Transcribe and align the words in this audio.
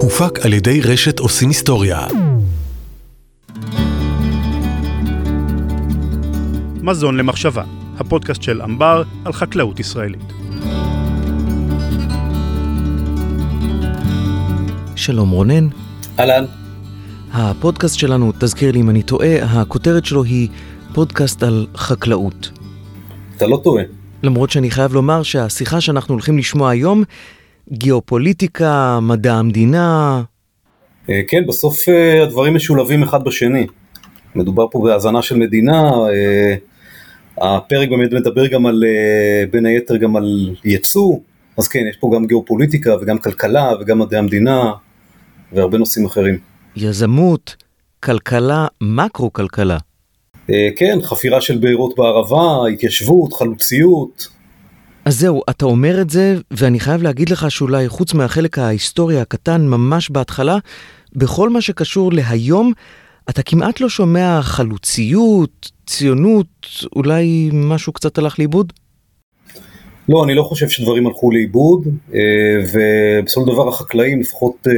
הופק 0.00 0.38
על 0.44 0.52
ידי 0.52 0.80
רשת 0.80 1.18
עושים 1.18 1.48
היסטוריה. 1.48 2.06
מזון 6.82 7.16
למחשבה, 7.16 7.62
הפודקאסט 7.98 8.42
של 8.42 8.62
אמבר 8.62 9.02
על 9.24 9.32
חקלאות 9.32 9.80
ישראלית. 9.80 10.32
שלום 14.96 15.30
רונן. 15.30 15.68
אהלן. 16.18 16.44
הפודקאסט 17.32 17.98
שלנו, 17.98 18.32
תזכיר 18.38 18.72
לי 18.72 18.80
אם 18.80 18.90
אני 18.90 19.02
טועה, 19.02 19.44
הכותרת 19.44 20.04
שלו 20.04 20.24
היא 20.24 20.48
פודקאסט 20.92 21.42
על 21.42 21.66
חקלאות. 21.76 22.50
אתה 23.36 23.46
לא 23.46 23.60
טועה. 23.64 23.84
למרות 24.22 24.50
שאני 24.50 24.70
חייב 24.70 24.94
לומר 24.94 25.22
שהשיחה 25.22 25.80
שאנחנו 25.80 26.14
הולכים 26.14 26.38
לשמוע 26.38 26.70
היום, 26.70 27.04
גיאופוליטיקה, 27.72 28.98
מדע 29.02 29.34
המדינה... 29.34 30.22
אה, 31.10 31.20
כן, 31.28 31.46
בסוף 31.46 31.88
אה, 31.88 32.22
הדברים 32.22 32.54
משולבים 32.54 33.02
אחד 33.02 33.24
בשני. 33.24 33.66
מדובר 34.34 34.66
פה 34.70 34.80
בהאזנה 34.84 35.22
של 35.22 35.36
מדינה, 35.36 35.82
אה, 36.08 36.54
הפרק 37.56 37.88
באמת 37.88 38.12
מדבר 38.12 38.46
גם 38.46 38.66
על, 38.66 38.84
בין 39.50 39.66
היתר 39.66 39.96
גם 39.96 40.16
על 40.16 40.54
ייצוא, 40.64 41.18
אז 41.58 41.68
כן, 41.68 41.84
יש 41.90 41.96
פה 41.96 42.10
גם 42.14 42.26
גיאופוליטיקה 42.26 42.96
וגם 43.00 43.18
כלכלה 43.18 43.72
וגם 43.80 43.98
מדעי 43.98 44.18
המדינה 44.18 44.72
והרבה 45.52 45.78
נושאים 45.78 46.06
אחרים. 46.06 46.38
יזמות, 46.76 47.56
כלכלה, 48.00 48.66
מקרו-כלכלה. 48.80 49.78
כן, 50.76 50.98
חפירה 51.02 51.40
של 51.40 51.58
בארות 51.58 51.94
בערבה, 51.96 52.68
התיישבות, 52.72 53.32
חלוציות. 53.32 54.33
אז 55.04 55.20
זהו, 55.20 55.42
אתה 55.50 55.64
אומר 55.64 56.00
את 56.00 56.10
זה, 56.10 56.36
ואני 56.50 56.80
חייב 56.80 57.02
להגיד 57.02 57.30
לך 57.30 57.50
שאולי 57.50 57.88
חוץ 57.88 58.14
מהחלק 58.14 58.58
ההיסטורי 58.58 59.20
הקטן 59.20 59.66
ממש 59.66 60.10
בהתחלה, 60.10 60.58
בכל 61.16 61.50
מה 61.50 61.60
שקשור 61.60 62.12
להיום, 62.12 62.72
אתה 63.30 63.42
כמעט 63.42 63.80
לא 63.80 63.88
שומע 63.88 64.42
חלוציות, 64.42 65.70
ציונות, 65.86 66.46
אולי 66.96 67.50
משהו 67.52 67.92
קצת 67.92 68.18
הלך 68.18 68.38
לאיבוד? 68.38 68.72
לא, 70.08 70.24
אני 70.24 70.34
לא 70.34 70.42
חושב 70.42 70.68
שדברים 70.68 71.06
הלכו 71.06 71.30
לאיבוד, 71.30 71.88
אה, 72.14 72.20
ובסופו 72.72 73.46
של 73.46 73.52
דבר 73.52 73.68
החקלאים, 73.68 74.20
לפחות 74.20 74.66
אה, 74.66 74.72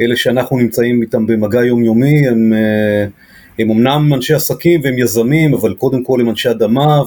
אלה 0.00 0.16
שאנחנו 0.16 0.58
נמצאים 0.58 1.02
איתם 1.02 1.26
במגע 1.26 1.64
יומיומי, 1.64 2.28
הם, 2.28 2.52
אה, 2.52 3.06
הם 3.58 3.70
אמנם 3.70 4.14
אנשי 4.14 4.34
עסקים 4.34 4.80
והם 4.84 4.98
יזמים, 4.98 5.54
אבל 5.54 5.74
קודם 5.74 6.04
כל 6.04 6.20
הם 6.20 6.30
אנשי 6.30 6.50
אדמה, 6.50 7.00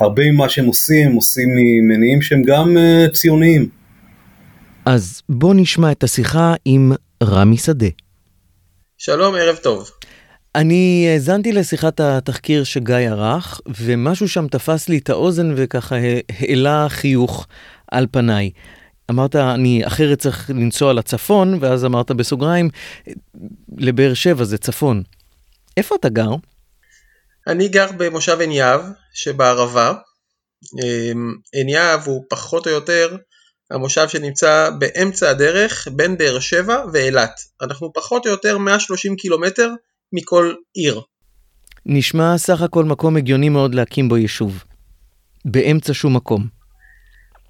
והרבה 0.00 0.30
ממה 0.32 0.48
שהם 0.48 0.66
עושים, 0.66 1.08
הם 1.08 1.14
עושים 1.14 1.48
ממניעים 1.56 2.22
שהם 2.22 2.42
גם 2.42 2.76
ציוניים. 3.12 3.68
אז 4.84 5.22
בוא 5.28 5.54
נשמע 5.56 5.92
את 5.92 6.04
השיחה 6.04 6.54
עם 6.64 6.92
רמי 7.22 7.56
שדה. 7.56 7.86
שלום, 8.98 9.34
ערב 9.34 9.56
טוב. 9.56 9.90
אני 10.54 11.08
האזנתי 11.12 11.52
לשיחת 11.52 12.00
התחקיר 12.00 12.64
שגיא 12.64 12.96
ערך, 12.96 13.60
ומשהו 13.80 14.28
שם 14.28 14.46
תפס 14.48 14.88
לי 14.88 14.98
את 14.98 15.10
האוזן 15.10 15.52
וככה 15.56 15.96
העלה 16.40 16.86
חיוך 16.88 17.46
על 17.92 18.06
פניי. 18.10 18.50
אמרת, 19.10 19.36
אני 19.36 19.86
אחרת 19.86 20.18
צריך 20.18 20.50
לנסוע 20.54 20.92
לצפון, 20.92 21.58
ואז 21.60 21.84
אמרת 21.84 22.10
בסוגריים, 22.10 22.68
לבאר 23.78 24.14
שבע 24.14 24.44
זה 24.44 24.58
צפון. 24.58 25.02
איפה 25.76 25.94
אתה 26.00 26.08
גר? 26.08 26.30
אני 27.46 27.68
גר 27.68 27.86
במושב 27.96 28.40
עין 28.40 28.50
יהב 28.50 28.80
שבערבה. 29.14 29.92
אמ, 30.82 31.34
עין 31.52 31.68
יהב 31.68 32.00
הוא 32.06 32.24
פחות 32.28 32.66
או 32.66 32.72
יותר 32.72 33.16
המושב 33.70 34.08
שנמצא 34.08 34.70
באמצע 34.78 35.30
הדרך 35.30 35.88
בין 35.92 36.18
באר 36.18 36.38
שבע 36.40 36.84
ואילת. 36.92 37.40
אנחנו 37.62 37.92
פחות 37.92 38.26
או 38.26 38.30
יותר 38.30 38.58
130 38.58 39.16
קילומטר 39.16 39.70
מכל 40.12 40.54
עיר. 40.74 41.00
נשמע 41.86 42.38
סך 42.38 42.62
הכל 42.62 42.84
מקום 42.84 43.16
הגיוני 43.16 43.48
מאוד 43.48 43.74
להקים 43.74 44.08
בו 44.08 44.16
יישוב. 44.16 44.64
באמצע 45.44 45.94
שום 45.94 46.16
מקום. 46.16 46.46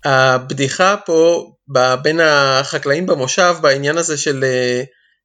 הבדיחה 0.05 0.97
פה 1.07 1.51
בין 2.03 2.21
החקלאים 2.21 3.07
במושב 3.07 3.55
בעניין 3.61 3.99
הזה 3.99 4.17
של, 4.17 4.45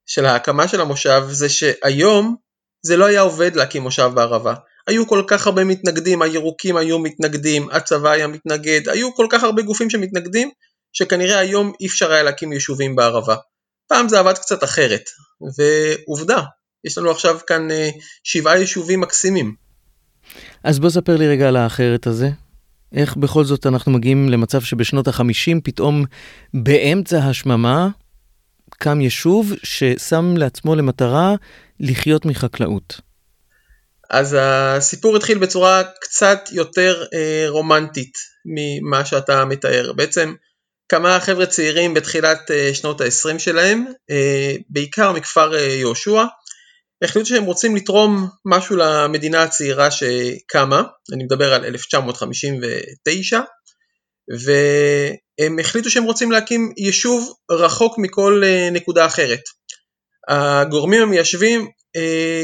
של 0.06 0.26
ההקמה 0.26 0.68
של 0.68 0.82
המושב 0.82 1.24
זה 1.30 1.50
שהיום 1.50 2.36
זה 2.82 2.98
לא 2.98 3.06
היה 3.06 3.22
עובד 3.22 3.56
להקים 3.56 3.82
מושב 3.82 4.12
בערבה. 4.14 4.54
היו 4.88 5.08
כל 5.08 5.24
כך 5.28 5.48
הרבה 5.48 5.64
מתנגדים, 5.64 6.22
הירוקים 6.22 6.78
היו 6.78 7.00
מתנגדים, 7.00 7.70
הצבא 7.72 8.10
היה 8.10 8.28
מתנגד, 8.28 8.90
היו 8.90 9.16
כל 9.16 9.28
כך 9.30 9.44
הרבה 9.44 9.62
גופים 9.62 9.90
שמתנגדים, 9.90 10.50
שכנראה 10.94 11.40
היום 11.40 11.74
אי 11.80 11.88
אפשר 11.88 12.12
היה 12.12 12.24
להקים 12.24 12.54
יישובים 12.54 12.96
בערבה. 12.96 13.36
פעם 13.88 14.10
זה 14.10 14.20
עבד 14.20 14.38
קצת 14.38 14.64
אחרת, 14.64 15.04
ועובדה, 15.58 16.42
יש 16.84 16.98
לנו 16.98 17.12
עכשיו 17.12 17.40
כאן 17.48 17.72
אה, 17.72 17.90
שבעה 18.24 18.58
יישובים 18.58 19.02
מקסימים. 19.02 19.56
אז 20.64 20.80
בוא 20.80 20.90
ספר 20.90 21.18
לי 21.18 21.28
רגע 21.28 21.48
על 21.48 21.56
האחרת 21.56 22.08
הזה. 22.08 22.30
איך 22.94 23.18
בכל 23.18 23.44
זאת 23.44 23.66
אנחנו 23.66 23.92
מגיעים 23.92 24.30
למצב 24.30 24.62
שבשנות 24.62 25.08
החמישים 25.08 25.62
פתאום 25.62 26.06
באמצע 26.54 27.18
השממה 27.18 27.90
קם 28.84 29.02
יישוב 29.02 29.54
ששם 29.64 30.38
לעצמו 30.38 30.76
למטרה 30.76 31.36
לחיות 31.80 32.26
מחקלאות. 32.26 33.02
אז 34.10 34.38
הסיפור 34.40 35.16
התחיל 35.16 35.38
בצורה 35.38 35.84
קצת 36.02 36.40
יותר 36.52 37.04
אה, 37.14 37.46
רומנטית 37.50 38.14
ממה 38.46 39.06
שאתה 39.06 39.46
מתאר. 39.46 39.94
בעצם 39.96 40.34
כמה 40.90 41.20
חבר'ה 41.20 41.46
צעירים 41.46 41.94
בתחילת 41.94 42.52
אה, 42.52 42.74
שנות 42.74 43.02
ה-20 43.02 43.40
שלהם, 43.40 43.86
אה, 44.12 44.56
בעיקר 44.70 45.12
מכפר 45.12 45.56
אה, 45.56 45.60
יהושע, 45.60 46.24
החליטו 47.04 47.28
שהם 47.28 47.44
רוצים 47.44 47.76
לתרום 47.76 48.28
משהו 48.46 48.76
למדינה 48.76 49.44
הצעירה 49.44 49.92
שקמה, 49.92 50.84
אני 51.14 51.24
מדבר 51.24 51.54
על 51.54 51.66
1959, 51.66 53.40
והם 54.40 55.60
החליטו 55.60 55.90
שהם 55.90 56.04
רוצים 56.04 56.32
להקים 56.32 56.74
יישוב 56.78 57.34
רחוק 57.52 57.98
מכל 57.98 58.44
נקודה 58.72 59.06
אחרת. 59.06 59.42
הגורמים 60.30 61.02
המיישבים 61.02 61.68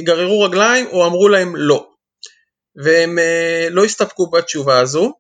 גררו 0.03 0.41
רגליים 0.41 0.87
או 0.87 1.05
אמרו 1.05 1.29
להם 1.29 1.55
לא, 1.55 1.87
והם 2.83 3.17
לא 3.71 3.85
הסתפקו 3.85 4.29
בתשובה 4.29 4.79
הזו, 4.79 5.13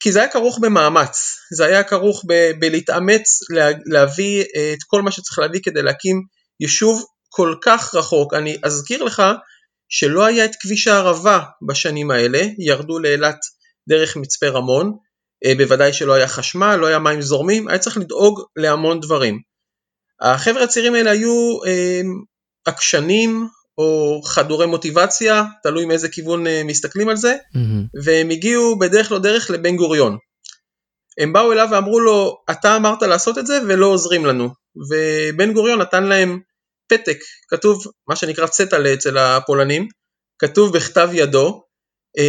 כי 0.00 0.12
זה 0.12 0.18
היה 0.18 0.28
כרוך 0.28 0.58
במאמץ, 0.58 1.36
זה 1.56 1.64
היה 1.64 1.82
כרוך 1.82 2.24
ב- 2.28 2.50
בלהתאמץ 2.58 3.38
להביא 3.86 4.42
את 4.42 4.82
כל 4.86 5.02
מה 5.02 5.10
שצריך 5.10 5.38
להביא 5.38 5.60
כדי 5.62 5.82
להקים 5.82 6.22
יישוב 6.60 7.04
כל 7.28 7.54
כך 7.62 7.94
רחוק. 7.94 8.34
אני 8.34 8.58
אזכיר 8.62 9.02
לך 9.02 9.22
שלא 9.88 10.24
היה 10.24 10.44
את 10.44 10.56
כביש 10.60 10.86
הערבה 10.86 11.40
בשנים 11.68 12.10
האלה, 12.10 12.40
ירדו 12.58 12.98
לאילת 12.98 13.38
דרך 13.88 14.16
מצפה 14.16 14.48
רמון, 14.48 14.86
אה, 14.86 15.09
בוודאי 15.58 15.92
שלא 15.92 16.12
היה 16.12 16.28
חשמל, 16.28 16.76
לא 16.76 16.86
היה 16.86 16.98
מים 16.98 17.22
זורמים, 17.22 17.68
היה 17.68 17.78
צריך 17.78 17.96
לדאוג 17.96 18.40
להמון 18.56 19.00
דברים. 19.00 19.40
החבר'ה 20.20 20.62
הצעירים 20.62 20.94
האלה 20.94 21.10
היו 21.10 21.58
אה, 21.66 22.00
עקשנים, 22.66 23.48
או 23.78 24.20
חדורי 24.22 24.66
מוטיבציה, 24.66 25.44
תלוי 25.62 25.84
מאיזה 25.84 26.08
כיוון 26.08 26.46
אה, 26.46 26.62
מסתכלים 26.64 27.08
על 27.08 27.16
זה, 27.16 27.34
mm-hmm. 27.34 28.02
והם 28.04 28.30
הגיעו 28.30 28.78
בדרך 28.78 29.12
לא 29.12 29.18
דרך 29.18 29.50
לבן 29.50 29.76
גוריון. 29.76 30.16
הם 31.20 31.32
באו 31.32 31.52
אליו 31.52 31.68
ואמרו 31.72 32.00
לו, 32.00 32.36
אתה 32.50 32.76
אמרת 32.76 33.02
לעשות 33.02 33.38
את 33.38 33.46
זה 33.46 33.60
ולא 33.68 33.86
עוזרים 33.86 34.26
לנו. 34.26 34.48
ובן 34.90 35.52
גוריון 35.52 35.80
נתן 35.80 36.04
להם 36.04 36.40
פתק, 36.88 37.18
כתוב 37.48 37.84
מה 38.08 38.16
שנקרא 38.16 38.46
צטלה 38.46 38.94
אצל 38.94 39.18
הפולנים, 39.18 39.88
כתוב 40.38 40.76
בכתב 40.76 41.08
ידו, 41.12 41.48
אה, 41.48 41.60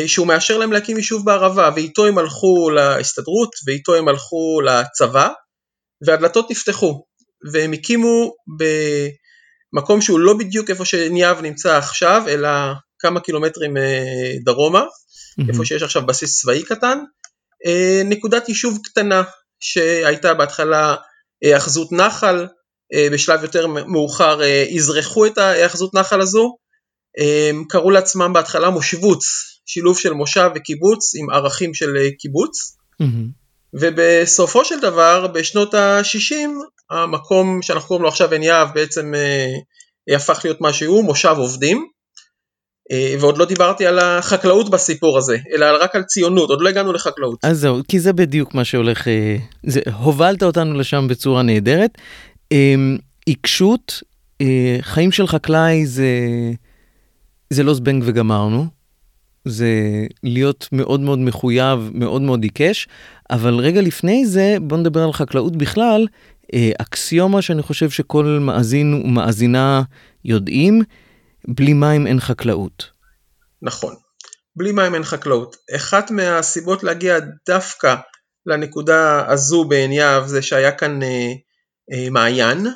שהוא 0.08 0.28
מאשר 0.28 0.58
להם 0.58 0.72
להקים 0.72 0.98
יישוב 0.98 1.26
בערבה, 1.26 1.70
ואיתו 1.76 2.06
הם 2.06 2.18
הלכו 2.18 2.70
להסתדרות, 2.70 3.50
ואיתו 3.68 3.96
הם 3.96 4.08
הלכו 4.08 4.62
לצבא, 4.66 5.30
והדלתות 6.06 6.52
נפתחו, 6.52 7.06
והם 7.52 7.72
הקימו 7.74 8.34
ב... 8.60 8.64
מקום 9.74 10.02
שהוא 10.02 10.20
לא 10.20 10.34
בדיוק 10.34 10.70
איפה 10.70 10.86
שניאב 10.86 11.42
נמצא 11.42 11.78
עכשיו, 11.78 12.24
אלא 12.28 12.50
כמה 13.00 13.20
קילומטרים 13.20 13.78
אה, 13.78 14.34
דרומה, 14.44 14.82
mm-hmm. 14.82 15.46
איפה 15.50 15.66
שיש 15.66 15.84
עכשיו 15.84 16.06
בסיס 16.06 16.42
צבאי 16.42 16.64
קטן, 16.64 16.98
אה, 17.66 18.02
נקודת 18.06 18.50
יישוב 18.50 18.80
קטנה 18.84 19.24
שהייתה 19.60 20.34
בהתחלה 20.34 20.96
היאחזות 21.42 21.92
נחל, 21.92 22.48
אה, 22.94 23.08
בשלב 23.12 23.44
יותר 23.44 23.68
מאוחר 23.68 24.40
אזרחו 24.78 25.26
את 25.26 25.38
ההיאחזות 25.38 25.94
נחל 25.94 26.22
הזו, 26.22 26.58
קראו 27.70 27.92
לעצמם 27.92 28.34
בהתחלה 28.34 28.70
מושבוץ, 28.70 29.26
שילוב 29.72 29.98
של 29.98 30.14
מושב 30.14 30.50
וקיבוץ 30.56 31.16
עם 31.16 31.30
ערכים 31.30 31.74
של 31.74 31.98
קיבוץ, 32.20 32.78
mm-hmm. 33.02 33.06
ובסופו 33.74 34.66
של 34.66 34.80
דבר 34.80 35.28
בשנות 35.28 35.74
ה-60 35.74 36.50
המקום 36.92 37.62
שאנחנו 37.62 37.88
קוראים 37.88 38.04
לו 38.04 38.10
עכשיו 38.10 38.32
עין 38.32 38.44
יהב 38.44 38.68
בעצם 38.74 39.14
אה, 39.16 40.16
הפך 40.16 40.42
להיות 40.44 40.62
מה 40.62 40.74
שהוא, 40.74 41.04
מושב 41.04 41.36
עובדים. 41.38 41.88
אה, 42.92 43.16
ועוד 43.20 43.38
לא 43.38 43.46
דיברתי 43.46 43.86
על 43.86 44.00
החקלאות 44.00 44.70
בסיפור 44.70 45.18
הזה, 45.18 45.38
אלא 45.56 45.66
רק 45.82 45.96
על 45.96 46.04
ציונות, 46.04 46.50
עוד 46.50 46.62
לא 46.62 46.70
הגענו 46.70 46.94
לחקלאות. 46.94 47.40
אז 47.44 47.60
זהו, 47.60 47.82
כי 47.88 48.00
זה 48.00 48.14
בדיוק 48.14 48.54
מה 48.54 48.64
שהולך, 48.64 49.08
אה, 49.08 49.36
זה, 49.66 49.82
הובלת 49.98 50.44
אותנו 50.44 50.74
לשם 50.74 51.08
בצורה 51.10 51.42
נהדרת. 51.42 51.98
אמ, 52.52 52.98
עיקשות, 53.26 54.04
אה, 54.42 54.78
חיים 54.82 55.12
של 55.12 55.28
חקלאי 55.28 55.86
זה, 55.86 56.10
זה 57.50 57.64
לא 57.64 57.74
זבנג 57.74 58.04
וגמרנו, 58.06 58.81
זה 59.46 59.70
להיות 60.24 60.68
מאוד 60.72 61.00
מאוד 61.00 61.20
מחויב, 61.20 61.80
מאוד 61.94 62.22
מאוד 62.22 62.44
עיקש, 62.44 62.88
אבל 63.30 63.54
רגע 63.54 63.82
לפני 63.82 64.26
זה, 64.26 64.58
בוא 64.62 64.78
נדבר 64.78 65.04
על 65.04 65.14
חקלאות 65.14 65.56
בכלל, 65.56 66.08
אה, 66.54 66.72
אקסיומה 66.82 67.42
שאני 67.42 67.62
חושב 67.62 67.90
שכל 67.90 68.26
מאזין 68.42 68.94
ומאזינה 68.94 69.82
יודעים, 70.26 70.82
בלי 71.48 71.74
מים 71.74 72.08
אין 72.08 72.20
חקלאות. 72.20 72.92
נכון, 73.62 73.96
בלי 74.56 74.72
מים 74.72 74.94
אין 74.94 75.04
חקלאות. 75.04 75.56
אחת 75.76 76.12
מהסיבות 76.12 76.84
להגיע 76.84 77.18
דווקא 77.48 77.96
לנקודה 78.46 79.26
הזו 79.32 79.66
בעין 79.66 79.92
יהב 79.92 80.28
זה 80.28 80.42
שהיה 80.42 80.72
כאן 80.72 81.04
אה, 81.04 81.32
אה, 81.92 82.10
מעיין, 82.10 82.68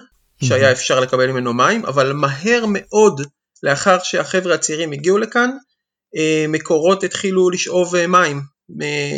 שהיה 0.43 0.71
אפשר 0.71 0.99
לקבל 0.99 1.31
ממנו 1.31 1.53
מים, 1.53 1.85
אבל 1.85 2.13
מהר 2.13 2.65
מאוד 2.67 3.21
לאחר 3.63 3.97
שהחבר'ה 4.03 4.55
הצעירים 4.55 4.91
הגיעו 4.91 5.17
לכאן, 5.17 5.49
מקורות 6.47 7.03
התחילו 7.03 7.49
לשאוב 7.49 7.95
אה, 7.95 8.07
מים 8.07 8.41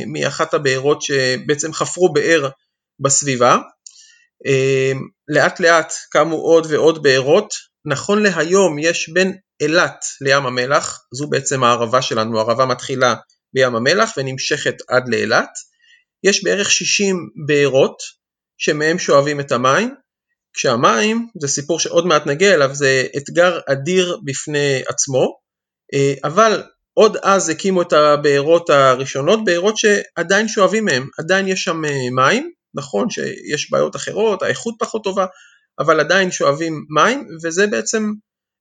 מאחת 0.08 0.54
הבארות 0.54 1.02
שבעצם 1.02 1.74
חפרו 1.74 2.14
באר 2.14 2.50
בסביבה. 3.00 3.58
אה, 4.48 4.92
לאט 5.28 5.60
לאט 5.60 5.94
קמו 6.12 6.36
עוד 6.36 6.68
ועוד 6.70 7.04
בארות, 7.04 7.54
נכון 7.86 8.24
להיום 8.24 8.80
יש 8.80 9.10
בין 9.10 9.38
אילת 9.62 10.06
לים 10.22 10.46
המלח, 10.46 11.00
זו 11.14 11.28
בעצם 11.28 11.64
הערבה 11.64 12.02
שלנו, 12.02 12.38
הערבה 12.40 12.66
מתחילה 12.66 13.16
בים 13.54 13.76
המלח 13.76 14.14
ונמשכת 14.18 14.76
עד 14.90 15.10
לאילת, 15.10 15.50
יש 16.24 16.44
בערך 16.44 16.72
60 16.72 17.30
בארות 17.48 17.98
שמהם 18.58 19.00
שואבים 19.00 19.40
את 19.40 19.52
המים, 19.52 19.96
כשהמים, 20.54 21.28
זה 21.42 21.48
סיפור 21.48 21.80
שעוד 21.80 22.06
מעט 22.06 22.26
נגיע 22.28 22.54
אליו, 22.54 22.76
זה 22.76 23.08
אתגר 23.18 23.60
אדיר 23.72 24.18
בפני 24.26 24.82
עצמו, 24.88 25.38
אבל 26.24 26.64
עוד 27.00 27.18
אז 27.24 27.50
הקימו 27.50 27.82
את 27.82 27.94
הבארות 27.94 28.70
הראשונות, 28.70 29.46
בארות 29.46 29.78
שעדיין 29.78 30.48
שואבים 30.48 30.86
מהם, 30.86 31.08
עדיין 31.20 31.48
יש 31.48 31.64
שם 31.64 31.86
אה, 31.86 32.10
מים, 32.16 32.52
נכון 32.76 33.10
שיש 33.10 33.72
בעיות 33.72 33.96
אחרות, 33.96 34.42
האיכות 34.42 34.76
פחות 34.80 35.04
טובה, 35.04 35.26
אבל 35.80 36.00
עדיין 36.00 36.32
שואבים 36.32 36.86
מים, 36.96 37.28
וזה 37.44 37.68
בעצם 37.68 38.12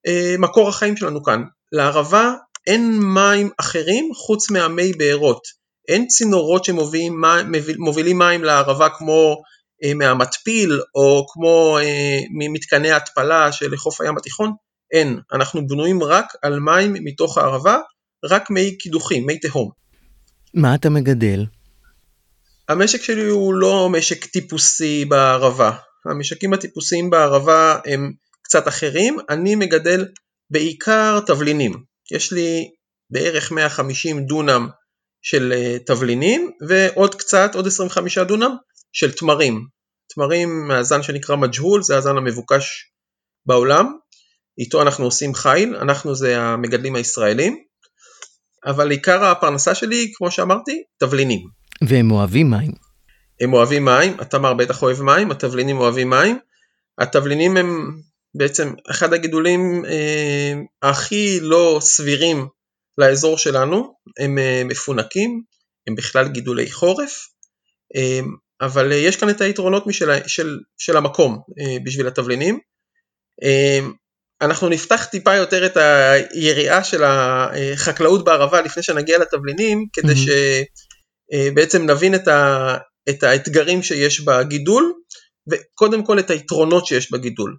אה, 0.07 0.35
מקור 0.39 0.69
החיים 0.69 0.97
שלנו 0.97 1.23
כאן. 1.23 1.43
לערבה 1.73 2.35
אין 2.67 2.99
מים 3.15 3.51
אחרים 3.61 4.15
חוץ 4.15 4.51
מהמי 4.51 4.93
בארות. 4.93 5.43
אין 5.89 6.07
צינורות 6.07 6.65
שמובילים 6.65 8.19
מים 8.19 8.45
לערבה 8.45 8.89
כמו 8.89 9.43
אה, 9.85 9.95
מהמתפיל 9.95 10.81
או 10.95 11.27
כמו 11.29 11.79
אה, 11.79 12.19
ממתקני 12.39 12.93
התפלה 12.93 13.53
של 13.53 13.77
חוף 13.77 14.01
הים 14.01 14.17
התיכון, 14.17 14.53
אין. 14.93 15.21
אנחנו 15.33 15.67
בנויים 15.67 16.03
רק 16.03 16.33
על 16.43 16.61
מים 16.61 16.93
מתוך 16.93 17.39
הערבה 17.39 17.79
רק 18.25 18.51
מי 18.51 18.79
קידוחים, 18.79 19.27
מי 19.27 19.39
תהום. 19.39 19.71
מה 20.55 20.75
אתה 20.75 20.91
מגדל? 20.91 21.45
המשק 22.69 23.03
שלי 23.03 23.25
הוא 23.25 23.55
לא 23.55 23.89
משק 23.89 24.25
טיפוסי 24.25 25.05
בערבה. 25.05 25.77
המשקים 26.07 26.53
הטיפוסיים 26.53 27.11
בערבה 27.11 27.79
הם 27.87 28.13
קצת 28.43 28.69
אחרים. 28.69 29.17
אני 29.31 29.55
מגדל 29.55 30.07
בעיקר 30.51 31.21
תבלינים. 31.27 31.73
יש 32.13 32.33
לי 32.33 32.71
בערך 33.11 33.53
150 33.53 34.25
דונם 34.27 34.69
של 35.23 35.53
אה, 35.57 35.77
תבלינים 35.87 36.51
ועוד 36.69 37.15
קצת, 37.15 37.55
עוד 37.55 37.67
25 37.67 38.19
דונם 38.19 38.57
של 38.93 39.13
תמרים. 39.13 39.67
תמרים 40.15 40.69
מהזן 40.69 41.03
שנקרא 41.03 41.37
מג'הול, 41.37 41.83
זה 41.83 41.97
הזן 41.97 42.17
המבוקש 42.17 42.93
בעולם. 43.47 43.87
איתו 44.59 44.83
אנחנו 44.83 45.05
עושים 45.05 45.35
חיל, 45.35 45.77
אנחנו 45.77 46.15
זה 46.15 46.41
המגדלים 46.41 46.97
הישראלים. 46.97 47.66
אבל 48.67 48.91
עיקר 48.91 49.25
הפרנסה 49.25 49.75
שלי, 49.75 50.13
כמו 50.15 50.31
שאמרתי, 50.31 50.83
תבלינים. 50.99 51.41
והם 51.83 52.11
אוהבים 52.11 52.51
מים. 52.51 52.73
הם 53.41 53.53
אוהבים 53.53 53.85
מים, 53.85 54.17
התמר 54.19 54.55
בטח 54.55 54.83
אוהב 54.83 55.03
מים, 55.03 55.31
התבלינים 55.31 55.79
אוהבים 55.79 56.11
מים. 56.11 56.39
התבלינים 56.99 57.57
הם 57.57 58.01
בעצם 58.35 58.73
אחד 58.91 59.13
הגידולים 59.13 59.85
אה, 59.85 60.55
הכי 60.83 61.39
לא 61.41 61.79
סבירים 61.81 62.47
לאזור 62.99 63.39
שלנו, 63.39 63.95
הם 64.19 64.39
אה, 64.39 64.63
מפונקים, 64.65 65.43
הם 65.87 65.95
בכלל 65.95 66.29
גידולי 66.29 66.71
חורף, 66.71 67.27
אה, 67.97 68.21
אבל 68.61 68.93
אה, 68.93 68.97
יש 68.97 69.17
כאן 69.17 69.31
את 69.31 69.41
היתרונות 69.41 69.87
משל, 69.87 70.27
של, 70.27 70.59
של 70.79 70.97
המקום 70.97 71.39
אה, 71.61 71.77
בשביל 71.85 72.07
התבלינים. 72.07 72.59
אה, 73.43 73.81
אנחנו 74.43 74.69
נפתח 74.69 75.05
טיפה 75.05 75.35
יותר 75.35 75.67
את 75.67 75.77
היריעה 75.77 76.85
של 76.85 77.03
החקלאות 77.05 78.25
בערבה 78.25 78.61
לפני 78.61 78.83
שנגיע 78.83 79.19
לתבלינים, 79.19 79.87
כדי. 79.93 80.15
שבעצם 80.17 81.91
נבין 81.91 82.15
את, 82.15 82.29
ה, 82.29 82.77
את 83.09 83.23
האתגרים 83.23 83.83
שיש 83.83 84.21
בגידול, 84.21 84.93
וקודם 85.51 86.05
כל 86.05 86.19
את 86.19 86.31
היתרונות 86.31 86.87
שיש 86.87 87.13
בגידול. 87.13 87.57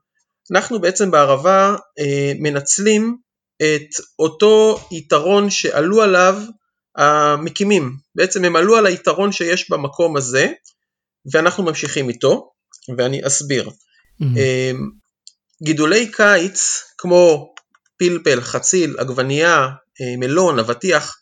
אנחנו 0.51 0.81
בעצם 0.81 1.11
בערבה 1.11 1.75
אה, 1.99 2.31
מנצלים 2.39 3.17
את 3.57 3.89
אותו 4.19 4.79
יתרון 4.91 5.49
שעלו 5.49 6.01
עליו 6.01 6.41
המקימים, 6.97 7.97
בעצם 8.15 8.45
הם 8.45 8.55
עלו 8.55 8.75
על 8.75 8.85
היתרון 8.85 9.31
שיש 9.31 9.69
במקום 9.69 10.17
הזה, 10.17 10.51
ואנחנו 11.33 11.63
ממשיכים 11.63 12.09
איתו, 12.09 12.51
ואני 12.97 13.27
אסביר. 13.27 13.69
Mm-hmm. 13.69 14.37
גידולי 15.63 16.11
קיץ 16.11 16.83
כמו 16.97 17.53
פלפל, 17.99 18.41
חציל, 18.41 18.95
עגבנייה, 18.99 19.67
אה, 20.01 20.17
מלון, 20.17 20.59
אבטיח, 20.59 21.17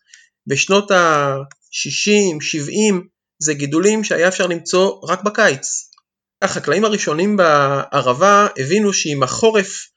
בשנות 0.47 0.91
ה-60, 0.91 2.41
70, 2.41 3.07
זה 3.39 3.53
גידולים 3.53 4.03
שהיה 4.03 4.27
אפשר 4.27 4.47
למצוא 4.47 4.91
רק 5.09 5.23
בקיץ. 5.23 5.89
החקלאים 6.41 6.85
הראשונים 6.85 7.37
בערבה 7.37 8.47
הבינו 8.57 8.93
שעם 8.93 9.23
החורף 9.23 9.87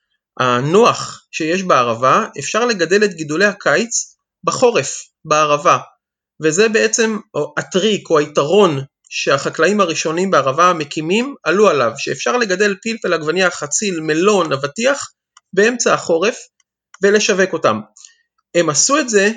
הנוח 0.40 1.26
שיש 1.30 1.62
בערבה, 1.62 2.26
אפשר 2.38 2.66
לגדל 2.66 3.04
את 3.04 3.14
גידולי 3.14 3.44
הקיץ 3.44 4.16
בחורף, 4.44 5.02
בערבה. 5.24 5.78
וזה 6.42 6.68
בעצם 6.68 7.18
הטריק 7.58 8.10
או 8.10 8.18
היתרון 8.18 8.80
שהחקלאים 9.08 9.80
הראשונים 9.80 10.30
בערבה 10.30 10.70
המקימים 10.70 11.34
עלו 11.44 11.68
עליו, 11.68 11.92
שאפשר 11.96 12.36
לגדל 12.36 12.74
פלפל, 12.82 13.14
עגבניה, 13.14 13.50
חציל, 13.50 14.00
מלון, 14.00 14.52
אבטיח 14.52 15.10
באמצע 15.52 15.94
החורף 15.94 16.36
ולשווק 17.02 17.52
אותם. 17.52 17.80
הם 18.54 18.70
עשו 18.70 18.98
את 18.98 19.08
זה 19.08 19.30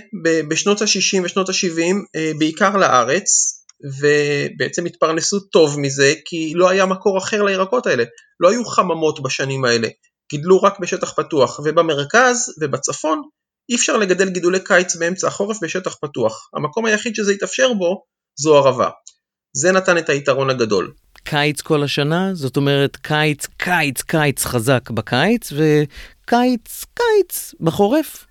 בשנות 0.47 0.81
ה-60 0.81 1.23
ושנות 1.23 1.49
ה-70 1.49 1.95
אה, 2.15 2.31
בעיקר 2.37 2.77
לארץ, 2.77 3.27
ובעצם 4.01 4.85
התפרנסו 4.85 5.39
טוב 5.39 5.79
מזה, 5.79 6.13
כי 6.25 6.53
לא 6.55 6.69
היה 6.69 6.85
מקור 6.85 7.17
אחר 7.17 7.43
לירקות 7.43 7.87
האלה. 7.87 8.03
לא 8.39 8.49
היו 8.49 8.65
חממות 8.65 9.23
בשנים 9.23 9.65
האלה, 9.65 9.87
גידלו 10.31 10.61
רק 10.61 10.79
בשטח 10.79 11.13
פתוח, 11.13 11.59
ובמרכז 11.59 12.55
ובצפון 12.61 13.21
אי 13.69 13.75
אפשר 13.75 13.97
לגדל 13.97 14.29
גידולי 14.29 14.59
קיץ 14.63 14.95
באמצע 14.95 15.27
החורף 15.27 15.57
בשטח 15.61 15.95
פתוח. 16.01 16.49
המקום 16.55 16.85
היחיד 16.85 17.15
שזה 17.15 17.31
התאפשר 17.31 17.73
בו 17.73 18.03
זו 18.39 18.57
ערבה. 18.57 18.89
זה 19.53 19.71
נתן 19.71 19.97
את 19.97 20.09
היתרון 20.09 20.49
הגדול. 20.49 20.93
קיץ 21.23 21.61
כל 21.61 21.83
השנה, 21.83 22.33
זאת 22.33 22.57
אומרת 22.57 22.95
קיץ, 22.95 23.47
קיץ, 23.57 24.01
קיץ 24.01 24.45
חזק 24.45 24.89
בקיץ, 24.89 25.51
וקיץ, 25.51 26.85
קיץ 26.93 27.53
בחורף. 27.59 28.25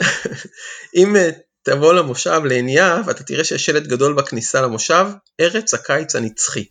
אם 0.96 1.16
אה, 1.16 1.30
תבוא 1.62 1.92
למושב 1.94 2.40
לענייה, 2.44 3.02
ואתה 3.06 3.24
תראה 3.24 3.44
שיש 3.44 3.66
שלט 3.66 3.82
גדול 3.82 4.14
בכניסה 4.14 4.62
למושב, 4.62 5.06
ארץ 5.40 5.74
הקיץ 5.74 6.16
הנצחי. 6.16 6.64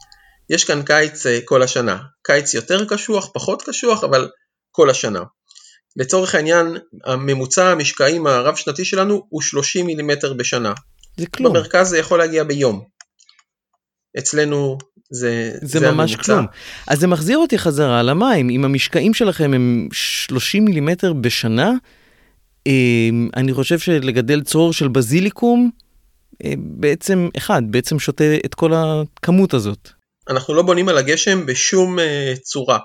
יש 0.50 0.64
כאן 0.64 0.82
קיץ 0.82 1.26
אה, 1.26 1.38
כל 1.44 1.62
השנה. 1.62 1.98
קיץ 2.22 2.54
יותר 2.54 2.84
קשוח, 2.84 3.30
פחות 3.34 3.62
קשוח, 3.62 4.04
אבל 4.04 4.28
כל 4.70 4.90
השנה. 4.90 5.22
לצורך 5.96 6.34
העניין, 6.34 6.76
הממוצע 7.04 7.70
המשקעים 7.70 8.26
הרב 8.26 8.56
שנתי 8.56 8.84
שלנו 8.84 9.26
הוא 9.28 9.42
30 9.42 9.86
מילימטר 9.86 10.32
בשנה. 10.32 10.72
זה 11.16 11.26
כלום. 11.26 11.52
במרכז 11.52 11.88
זה 11.88 11.98
יכול 11.98 12.18
להגיע 12.18 12.44
ביום. 12.44 12.84
אצלנו 14.18 14.78
זה, 15.10 15.50
זה, 15.62 15.78
זה 15.78 15.90
ממש 15.90 16.12
הממוצע. 16.12 16.32
כלום. 16.32 16.46
אז 16.86 16.98
זה 17.00 17.06
מחזיר 17.06 17.38
אותי 17.38 17.58
חזרה 17.58 18.02
למים. 18.02 18.50
אם 18.50 18.64
המשקעים 18.64 19.14
שלכם 19.14 19.54
הם 19.54 19.88
30 19.92 20.64
מילימטר 20.64 21.12
בשנה, 21.12 21.72
אמ, 22.66 23.28
אני 23.36 23.54
חושב 23.54 23.78
שלגדל 23.78 24.42
צרור 24.42 24.72
של 24.72 24.88
בזיליקום, 24.88 25.70
אה, 26.44 26.52
בעצם 26.56 27.28
אחד, 27.36 27.62
בעצם 27.66 27.98
שותה 27.98 28.24
את 28.44 28.54
כל 28.54 28.72
הכמות 28.74 29.54
הזאת. 29.54 29.88
אנחנו 30.28 30.54
לא 30.54 30.62
בונים 30.62 30.88
על 30.88 30.98
הגשם 30.98 31.46
בשום 31.46 31.98
uh, 31.98 32.02
צורה. 32.42 32.78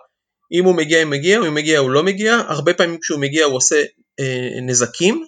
אם 0.51 0.65
הוא 0.65 0.75
מגיע, 0.75 1.03
הוא 1.03 1.11
מגיע, 1.11 1.39
אם 1.47 1.53
מגיע, 1.53 1.79
הוא 1.79 1.91
לא 1.91 2.03
מגיע. 2.03 2.35
הרבה 2.47 2.73
פעמים 2.73 2.97
כשהוא 3.01 3.19
מגיע 3.19 3.45
הוא 3.45 3.55
עושה 3.55 3.83
uh, 4.21 4.61
נזקים. 4.61 5.25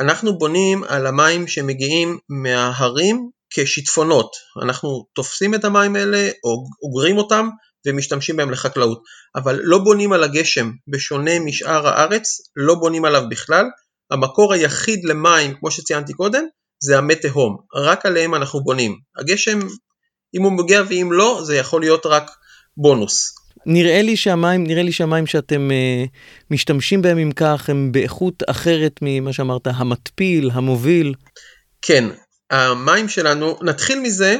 אנחנו 0.00 0.38
בונים 0.38 0.84
על 0.84 1.06
המים 1.06 1.48
שמגיעים 1.48 2.18
מההרים 2.28 3.30
כשיטפונות. 3.50 4.30
אנחנו 4.62 5.04
תופסים 5.14 5.54
את 5.54 5.64
המים 5.64 5.96
האלה, 5.96 6.28
או 6.44 6.64
אוגרים 6.82 7.18
אותם, 7.18 7.48
ומשתמשים 7.86 8.36
בהם 8.36 8.50
לחקלאות, 8.50 9.02
אבל 9.36 9.60
לא 9.62 9.78
בונים 9.78 10.12
על 10.12 10.24
הגשם, 10.24 10.70
בשונה 10.88 11.40
משאר 11.40 11.88
הארץ, 11.88 12.40
לא 12.56 12.74
בונים 12.74 13.04
עליו 13.04 13.22
בכלל. 13.30 13.64
המקור 14.10 14.52
היחיד 14.52 15.04
למים, 15.04 15.54
כמו 15.54 15.70
שציינתי 15.70 16.12
קודם, 16.12 16.44
זה 16.82 16.98
המי 16.98 17.16
תהום, 17.16 17.56
רק 17.74 18.06
עליהם 18.06 18.34
אנחנו 18.34 18.64
בונים. 18.64 18.98
הגשם, 19.18 19.58
אם 20.34 20.42
הוא 20.42 20.52
מגיע 20.52 20.82
ואם 20.88 21.08
לא, 21.12 21.40
זה 21.44 21.56
יכול 21.56 21.80
להיות 21.80 22.06
רק 22.06 22.30
בונוס. 22.76 23.34
נראה 23.66 24.02
לי 24.02 24.16
שהמים, 24.16 24.66
נראה 24.66 24.82
לי 24.82 24.92
שהמים 24.92 25.26
שאתם 25.26 25.70
uh, 25.70 26.08
משתמשים 26.50 27.02
בהם 27.02 27.18
אם 27.18 27.32
כך, 27.36 27.70
הם 27.70 27.92
באיכות 27.92 28.42
אחרת 28.46 28.98
ממה 29.02 29.32
שאמרת, 29.32 29.66
המתפיל, 29.66 30.50
המוביל. 30.52 31.14
כן, 31.82 32.04
המים 32.50 33.08
שלנו, 33.08 33.58
נתחיל 33.62 34.00
מזה 34.00 34.36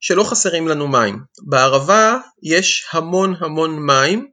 שלא 0.00 0.24
חסרים 0.24 0.68
לנו 0.68 0.88
מים. 0.88 1.18
בערבה 1.48 2.18
יש 2.42 2.86
המון 2.92 3.34
המון 3.40 3.86
מים, 3.86 4.26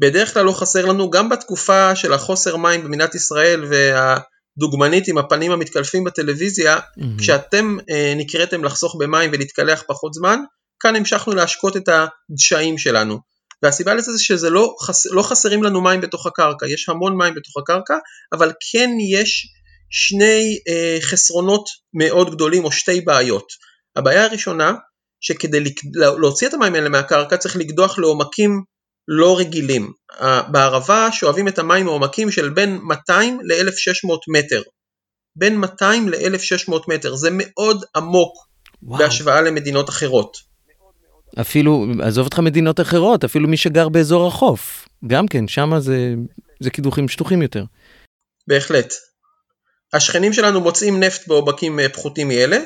בדרך 0.00 0.34
כלל 0.34 0.44
לא 0.44 0.52
חסר 0.52 0.86
לנו, 0.86 1.10
גם 1.10 1.28
בתקופה 1.28 1.96
של 1.96 2.12
החוסר 2.12 2.56
מים 2.56 2.84
במדינת 2.84 3.14
ישראל 3.14 3.64
והדוגמנית 3.64 5.08
עם 5.08 5.18
הפנים 5.18 5.52
המתקלפים 5.52 6.04
בטלוויזיה, 6.04 6.76
mm-hmm. 6.76 7.02
כשאתם 7.18 7.76
אה, 7.90 8.14
נקראתם 8.16 8.64
לחסוך 8.64 8.96
במים 9.00 9.30
ולהתקלח 9.32 9.82
פחות 9.86 10.14
זמן, 10.14 10.38
כאן 10.80 10.96
המשכנו 10.96 11.34
להשקות 11.34 11.76
את 11.76 11.88
הדשאים 11.88 12.78
שלנו. 12.78 13.18
והסיבה 13.62 13.94
לזה 13.94 14.12
זה 14.12 14.18
שזה 14.18 14.50
לא, 14.50 14.74
חס, 14.82 15.06
לא 15.06 15.22
חסרים 15.22 15.62
לנו 15.62 15.80
מים 15.80 16.00
בתוך 16.00 16.26
הקרקע, 16.26 16.66
יש 16.66 16.88
המון 16.88 17.16
מים 17.16 17.34
בתוך 17.34 17.56
הקרקע, 17.56 17.94
אבל 18.32 18.52
כן 18.72 18.90
יש 19.18 19.46
שני 19.90 20.58
אה, 20.68 20.98
חסרונות 21.00 21.64
מאוד 21.94 22.34
גדולים 22.34 22.64
או 22.64 22.72
שתי 22.72 23.00
בעיות. 23.00 23.52
הבעיה 23.96 24.24
הראשונה, 24.24 24.74
שכדי 25.20 25.64
להוציא 25.94 26.48
את 26.48 26.54
המים 26.54 26.74
האלה 26.74 26.88
מהקרקע 26.88 27.36
צריך 27.36 27.56
לקדוח 27.56 27.98
לעומקים 27.98 28.62
לא 29.08 29.38
רגילים. 29.38 29.92
בערבה 30.48 31.08
שואבים 31.12 31.48
את 31.48 31.58
המים 31.58 31.84
מעומקים 31.84 32.30
של 32.30 32.48
בין 32.48 32.78
200 32.82 33.38
ל-1600 33.42 34.38
מטר. 34.38 34.62
בין 35.36 35.56
200 35.56 36.08
ל-1600 36.08 36.74
מטר, 36.88 37.14
זה 37.14 37.28
מאוד 37.32 37.84
עמוק 37.96 38.32
וואו. 38.82 38.98
בהשוואה 38.98 39.40
למדינות 39.40 39.88
אחרות. 39.88 40.36
אפילו, 41.40 41.86
עזוב 42.02 42.24
אותך 42.24 42.38
מדינות 42.38 42.80
אחרות, 42.80 43.24
אפילו 43.24 43.48
מי 43.48 43.56
שגר 43.56 43.88
באזור 43.88 44.26
החוף, 44.26 44.88
גם 45.06 45.28
כן, 45.28 45.48
שם 45.48 45.70
זה, 45.78 46.14
זה 46.60 46.70
קידוחים 46.70 47.08
שטוחים 47.08 47.42
יותר. 47.42 47.64
בהחלט. 48.46 48.94
השכנים 49.92 50.32
שלנו 50.32 50.60
מוצאים 50.60 51.00
נפט 51.00 51.28
בעובקים 51.28 51.80
אה, 51.80 51.88
פחותים 51.88 52.28
מאלה, 52.28 52.58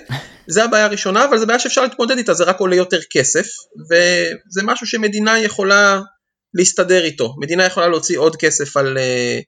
זה 0.46 0.64
הבעיה 0.64 0.84
הראשונה, 0.84 1.24
אבל 1.24 1.38
זו 1.38 1.46
בעיה 1.46 1.58
שאפשר 1.58 1.82
להתמודד 1.82 2.18
איתה, 2.18 2.34
זה 2.34 2.44
רק 2.44 2.60
עולה 2.60 2.76
יותר 2.76 2.98
כסף, 3.10 3.46
וזה 3.90 4.62
משהו 4.64 4.86
שמדינה 4.86 5.38
יכולה 5.38 6.00
להסתדר 6.54 7.04
איתו. 7.04 7.34
מדינה 7.40 7.64
יכולה 7.64 7.88
להוציא 7.88 8.18
עוד 8.18 8.36
כסף 8.36 8.76
על, 8.76 8.98
אה, 8.98 9.40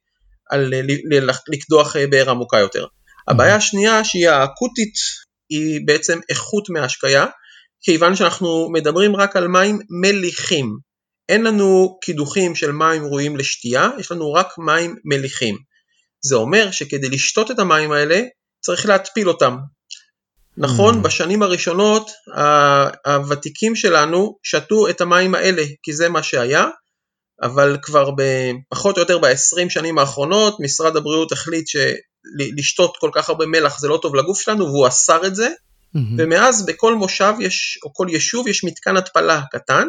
על, 0.50 0.74
על 0.74 1.30
לקדוח 1.48 1.96
אה, 1.96 2.06
באר 2.06 2.30
עמוקה 2.30 2.58
יותר. 2.58 2.86
הבעיה 3.28 3.56
השנייה, 3.56 4.04
שהיא 4.04 4.28
האקוטית, 4.28 4.94
היא 5.50 5.80
בעצם 5.86 6.18
איכות 6.28 6.70
מהשקיה, 6.70 7.26
כיוון 7.82 8.16
שאנחנו 8.16 8.68
מדברים 8.72 9.16
רק 9.16 9.36
על 9.36 9.48
מים 9.48 9.78
מליחים. 10.02 10.78
אין 11.28 11.42
לנו 11.44 11.98
קידוחים 12.02 12.54
של 12.54 12.72
מים 12.72 13.04
ראויים 13.04 13.36
לשתייה, 13.36 13.90
יש 13.98 14.12
לנו 14.12 14.32
רק 14.32 14.48
מים 14.58 14.96
מליחים. 15.04 15.73
זה 16.26 16.34
אומר 16.34 16.70
שכדי 16.70 17.08
לשתות 17.08 17.50
את 17.50 17.58
המים 17.58 17.92
האלה, 17.92 18.20
צריך 18.60 18.86
להתפיל 18.86 19.28
אותם. 19.28 19.56
נכון, 20.56 20.94
mm. 20.94 20.98
בשנים 20.98 21.42
הראשונות 21.42 22.10
הוותיקים 23.06 23.76
שלנו 23.76 24.38
שתו 24.42 24.88
את 24.88 25.00
המים 25.00 25.34
האלה, 25.34 25.62
כי 25.82 25.92
זה 25.92 26.08
מה 26.08 26.22
שהיה, 26.22 26.68
אבל 27.42 27.76
כבר 27.82 28.10
פחות 28.70 28.96
או 28.96 29.02
יותר 29.02 29.18
ב-20 29.18 29.68
שנים 29.68 29.98
האחרונות, 29.98 30.56
משרד 30.60 30.96
הבריאות 30.96 31.32
החליט 31.32 31.64
שלשתות 31.68 32.96
כל 33.00 33.10
כך 33.14 33.28
הרבה 33.28 33.46
מלח 33.46 33.78
זה 33.78 33.88
לא 33.88 33.98
טוב 34.02 34.14
לגוף 34.14 34.40
שלנו, 34.40 34.64
והוא 34.64 34.88
אסר 34.88 35.26
את 35.26 35.34
זה, 35.34 35.48
mm-hmm. 35.48 35.98
ומאז 36.18 36.66
בכל 36.66 36.94
מושב 36.94 37.32
יש, 37.40 37.78
או 37.84 37.94
כל 37.94 38.06
יישוב 38.10 38.48
יש 38.48 38.64
מתקן 38.64 38.96
התפלה 38.96 39.42
קטן, 39.52 39.88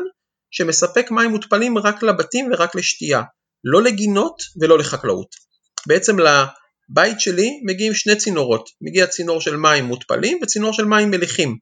שמספק 0.52 1.12
מים 1.12 1.32
מותפלים 1.32 1.78
רק 1.78 2.04
לבתים 2.04 2.50
ורק 2.54 2.76
לשתייה, 2.76 3.22
לא 3.64 3.84
לגינות 3.84 4.36
ולא 4.62 4.78
לחקלאות. 4.78 5.46
בעצם 5.88 6.18
לבית 6.20 7.20
שלי 7.20 7.50
מגיעים 7.66 7.94
שני 7.94 8.16
צינורות, 8.16 8.70
מגיע 8.82 9.08
צינור 9.08 9.42
של 9.42 9.56
מים 9.56 9.86
מותפלים 9.86 10.40
וצינור 10.44 10.74
של 10.74 10.86
מים 10.86 11.12
מליחים, 11.12 11.58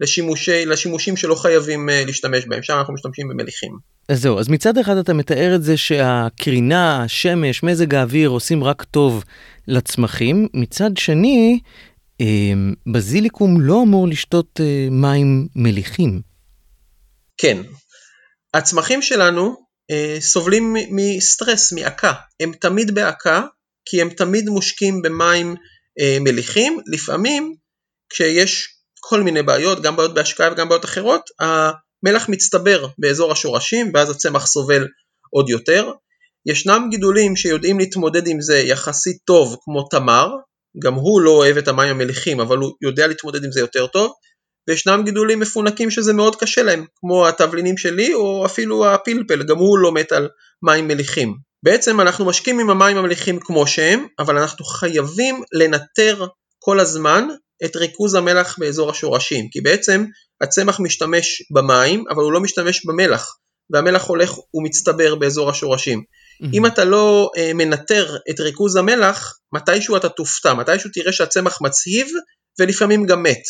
לשימושי, 0.00 0.66
לשימושים 0.66 1.16
שלא 1.16 1.34
חייבים 1.34 1.88
uh, 1.88 2.06
להשתמש 2.06 2.44
בהם, 2.46 2.62
שם 2.62 2.74
אנחנו 2.78 2.94
משתמשים 2.94 3.28
במליחים. 3.28 3.72
אז 4.08 4.22
זהו, 4.22 4.38
אז 4.38 4.48
מצד 4.48 4.78
אחד 4.78 4.96
אתה 4.96 5.12
מתאר 5.12 5.54
את 5.54 5.62
זה 5.62 5.76
שהקרינה, 5.76 7.02
השמש, 7.04 7.62
מזג 7.62 7.94
האוויר 7.94 8.28
עושים 8.28 8.64
רק 8.64 8.82
טוב 8.82 9.24
לצמחים, 9.68 10.48
מצד 10.54 10.96
שני, 10.96 11.60
אה, 12.20 12.52
בזיליקום 12.92 13.60
לא 13.60 13.82
אמור 13.82 14.08
לשתות 14.08 14.60
אה, 14.60 14.88
מים 14.90 15.48
מליחים. 15.56 16.20
כן, 17.38 17.56
הצמחים 18.54 19.02
שלנו 19.02 19.56
אה, 19.90 20.16
סובלים 20.20 20.76
מסטרס, 20.90 21.72
מעקה, 21.72 22.12
הם 22.40 22.52
תמיד 22.60 22.94
בעקה, 22.94 23.42
כי 23.84 24.02
הם 24.02 24.10
תמיד 24.10 24.48
מושקים 24.48 25.02
במים 25.02 25.54
אה, 26.00 26.18
מליחים, 26.20 26.80
לפעמים 26.92 27.54
כשיש 28.12 28.68
כל 29.00 29.22
מיני 29.22 29.42
בעיות, 29.42 29.82
גם 29.82 29.96
בעיות 29.96 30.14
בהשקעה 30.14 30.52
וגם 30.52 30.68
בעיות 30.68 30.84
אחרות, 30.84 31.22
המלח 31.40 32.28
מצטבר 32.28 32.86
באזור 32.98 33.32
השורשים 33.32 33.90
ואז 33.94 34.10
הצמח 34.10 34.46
סובל 34.46 34.86
עוד 35.30 35.48
יותר. 35.48 35.92
ישנם 36.46 36.86
גידולים 36.90 37.36
שיודעים 37.36 37.78
להתמודד 37.78 38.26
עם 38.26 38.40
זה 38.40 38.58
יחסית 38.58 39.16
טוב 39.24 39.56
כמו 39.64 39.88
תמר, 39.90 40.28
גם 40.82 40.94
הוא 40.94 41.20
לא 41.20 41.30
אוהב 41.30 41.56
את 41.56 41.68
המים 41.68 41.88
המליחים 41.88 42.40
אבל 42.40 42.56
הוא 42.56 42.72
יודע 42.82 43.06
להתמודד 43.06 43.44
עם 43.44 43.52
זה 43.52 43.60
יותר 43.60 43.86
טוב, 43.86 44.12
וישנם 44.68 45.02
גידולים 45.04 45.40
מפונקים 45.40 45.90
שזה 45.90 46.12
מאוד 46.12 46.36
קשה 46.36 46.62
להם, 46.62 46.84
כמו 46.96 47.28
התבלינים 47.28 47.76
שלי 47.76 48.14
או 48.14 48.46
אפילו 48.46 48.86
הפלפל, 48.86 49.42
גם 49.42 49.58
הוא 49.58 49.78
לא 49.78 49.92
מת 49.92 50.12
על 50.12 50.28
מים 50.62 50.88
מליחים. 50.88 51.49
בעצם 51.62 52.00
אנחנו 52.00 52.24
משקים 52.24 52.60
עם 52.60 52.70
המים 52.70 52.96
המליחים 52.96 53.40
כמו 53.40 53.66
שהם, 53.66 54.06
אבל 54.18 54.38
אנחנו 54.38 54.64
חייבים 54.64 55.42
לנטר 55.52 56.26
כל 56.58 56.80
הזמן 56.80 57.28
את 57.64 57.76
ריכוז 57.76 58.14
המלח 58.14 58.58
באזור 58.58 58.90
השורשים, 58.90 59.48
כי 59.50 59.60
בעצם 59.60 60.04
הצמח 60.40 60.80
משתמש 60.80 61.42
במים, 61.54 62.04
אבל 62.10 62.22
הוא 62.22 62.32
לא 62.32 62.40
משתמש 62.40 62.86
במלח, 62.86 63.36
והמלח 63.70 64.04
הולך 64.04 64.34
ומצטבר 64.54 65.14
באזור 65.14 65.50
השורשים. 65.50 65.98
Mm-hmm. 65.98 66.46
אם 66.52 66.66
אתה 66.66 66.84
לא 66.84 67.30
uh, 67.36 67.54
מנטר 67.54 68.16
את 68.30 68.40
ריכוז 68.40 68.76
המלח, 68.76 69.38
מתישהו 69.52 69.96
אתה 69.96 70.08
תופתע, 70.08 70.54
מתישהו 70.54 70.90
תראה 70.94 71.12
שהצמח 71.12 71.58
מצהיב 71.62 72.08
ולפעמים 72.58 73.06
גם 73.06 73.22
מת. 73.22 73.42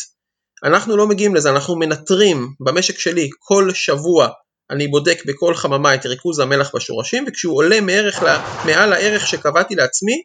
אנחנו 0.63 0.97
לא 0.97 1.07
מגיעים 1.07 1.35
לזה, 1.35 1.49
אנחנו 1.49 1.75
מנטרים 1.75 2.47
במשק 2.65 2.99
שלי 2.99 3.29
כל 3.39 3.73
שבוע, 3.73 4.27
אני 4.71 4.87
בודק 4.87 5.23
בכל 5.25 5.55
חממה 5.55 5.95
את 5.95 6.05
ריכוז 6.05 6.39
המלח 6.39 6.71
בשורשים, 6.75 7.25
וכשהוא 7.27 7.57
עולה 7.57 7.81
מערך, 7.81 8.23
מעל 8.65 8.93
הערך 8.93 9.27
שקבעתי 9.27 9.75
לעצמי, 9.75 10.21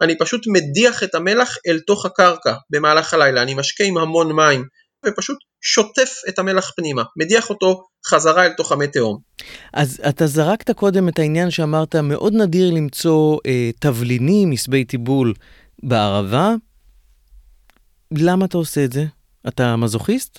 אני 0.00 0.18
פשוט 0.18 0.46
מדיח 0.46 1.02
את 1.02 1.14
המלח 1.14 1.56
אל 1.66 1.80
תוך 1.86 2.06
הקרקע 2.06 2.54
במהלך 2.70 3.14
הלילה, 3.14 3.42
אני 3.42 3.54
משקה 3.54 3.84
עם 3.84 3.98
המון 3.98 4.32
מים, 4.32 4.64
ופשוט 5.06 5.38
שוטף 5.62 6.20
את 6.28 6.38
המלח 6.38 6.72
פנימה, 6.76 7.02
מדיח 7.16 7.50
אותו 7.50 7.82
חזרה 8.06 8.44
אל 8.44 8.52
תוך 8.52 8.72
המי 8.72 8.86
תהום. 8.86 9.18
אז 9.72 10.00
אתה 10.08 10.26
זרקת 10.26 10.70
קודם 10.70 11.08
את 11.08 11.18
העניין 11.18 11.50
שאמרת, 11.50 11.96
מאוד 11.96 12.34
נדיר 12.34 12.70
למצוא 12.70 13.38
אה, 13.46 13.70
תבלינים, 13.80 14.50
מסבי 14.50 14.84
טיבול 14.84 15.34
בערבה. 15.82 16.54
למה 18.12 18.44
אתה 18.44 18.58
עושה 18.58 18.84
את 18.84 18.92
זה? 18.92 19.04
אתה 19.48 19.76
מזוכיסט? 19.76 20.38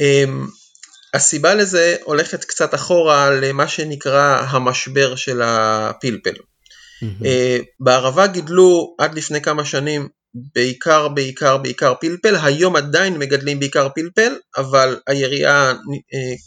Um, 0.00 0.61
הסיבה 1.14 1.54
לזה 1.54 1.96
הולכת 2.04 2.44
קצת 2.44 2.74
אחורה 2.74 3.30
למה 3.30 3.68
שנקרא 3.68 4.46
המשבר 4.48 5.16
של 5.16 5.40
הפלפל. 5.44 6.34
Mm-hmm. 6.34 7.24
בערבה 7.80 8.26
גידלו 8.26 8.94
עד 8.98 9.14
לפני 9.14 9.42
כמה 9.42 9.64
שנים 9.64 10.08
בעיקר 10.34 11.08
בעיקר 11.08 11.56
בעיקר 11.56 11.94
פלפל, 12.00 12.36
היום 12.42 12.76
עדיין 12.76 13.18
מגדלים 13.18 13.60
בעיקר 13.60 13.88
פלפל, 13.94 14.36
אבל 14.56 15.00
היריעה 15.06 15.72
uh, 15.72 15.76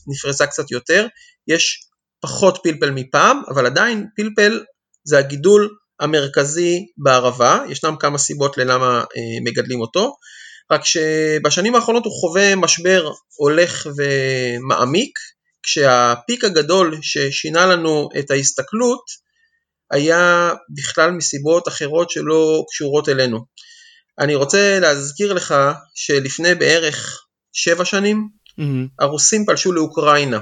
נפרסה 0.07 0.48
קצת 0.48 0.72
יותר, 0.72 1.07
יש 1.48 1.79
פחות 2.22 2.60
פלפל 2.63 2.91
מפעם, 2.91 3.41
אבל 3.50 3.65
עדיין 3.65 4.07
פלפל 4.15 4.63
זה 5.03 5.17
הגידול 5.19 5.75
המרכזי 6.00 6.86
בערבה, 6.98 7.63
ישנם 7.69 7.95
כמה 8.00 8.17
סיבות 8.17 8.57
ללמה 8.57 9.03
uh, 9.03 9.50
מגדלים 9.50 9.81
אותו, 9.81 10.15
רק 10.72 10.86
שבשנים 10.86 11.75
האחרונות 11.75 12.05
הוא 12.05 12.13
חווה 12.13 12.55
משבר 12.55 13.12
הולך 13.38 13.88
ומעמיק, 13.98 15.19
כשהפיק 15.63 16.43
הגדול 16.43 16.98
ששינה 17.01 17.65
לנו 17.65 18.10
את 18.19 18.31
ההסתכלות 18.31 19.03
היה 19.91 20.53
בכלל 20.69 21.12
מסיבות 21.12 21.67
אחרות 21.67 22.10
שלא 22.10 22.63
קשורות 22.69 23.10
אלינו. 23.10 23.45
אני 24.19 24.36
רוצה 24.36 24.79
להזכיר 24.79 25.34
לך 25.34 25.55
שלפני 25.95 26.55
בערך 26.55 27.25
שבע 27.53 27.86
שנים 27.86 28.27
mm-hmm. 28.60 28.63
הרוסים 29.00 29.45
פלשו 29.45 29.74
לאוקראינה. 29.74 30.39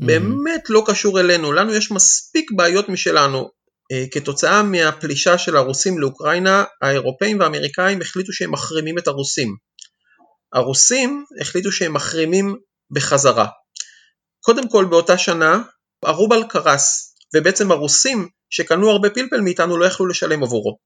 באמת 0.00 0.70
לא 0.70 0.82
קשור 0.86 1.20
אלינו, 1.20 1.52
לנו 1.52 1.74
יש 1.74 1.90
מספיק 1.90 2.50
בעיות 2.56 2.88
משלנו. 2.88 3.50
אה, 3.92 4.04
כתוצאה 4.10 4.62
מהפלישה 4.62 5.38
של 5.38 5.56
הרוסים 5.56 5.98
לאוקראינה, 5.98 6.64
האירופאים 6.82 7.40
והאמריקאים 7.40 8.00
החליטו 8.00 8.32
שהם 8.32 8.52
מחרימים 8.52 8.98
את 8.98 9.08
הרוסים. 9.08 9.56
הרוסים 10.52 11.24
החליטו 11.40 11.72
שהם 11.72 11.94
מחרימים 11.94 12.56
בחזרה. 12.90 13.46
קודם 14.40 14.68
כל 14.68 14.84
באותה 14.84 15.18
שנה 15.18 15.62
הרובל 16.04 16.42
קרס, 16.48 17.14
ובעצם 17.34 17.72
הרוסים 17.72 18.28
שקנו 18.50 18.90
הרבה 18.90 19.10
פלפל 19.10 19.40
מאיתנו 19.40 19.78
לא 19.78 19.84
יכלו 19.84 20.06
לשלם 20.06 20.42
עבורו. 20.42 20.78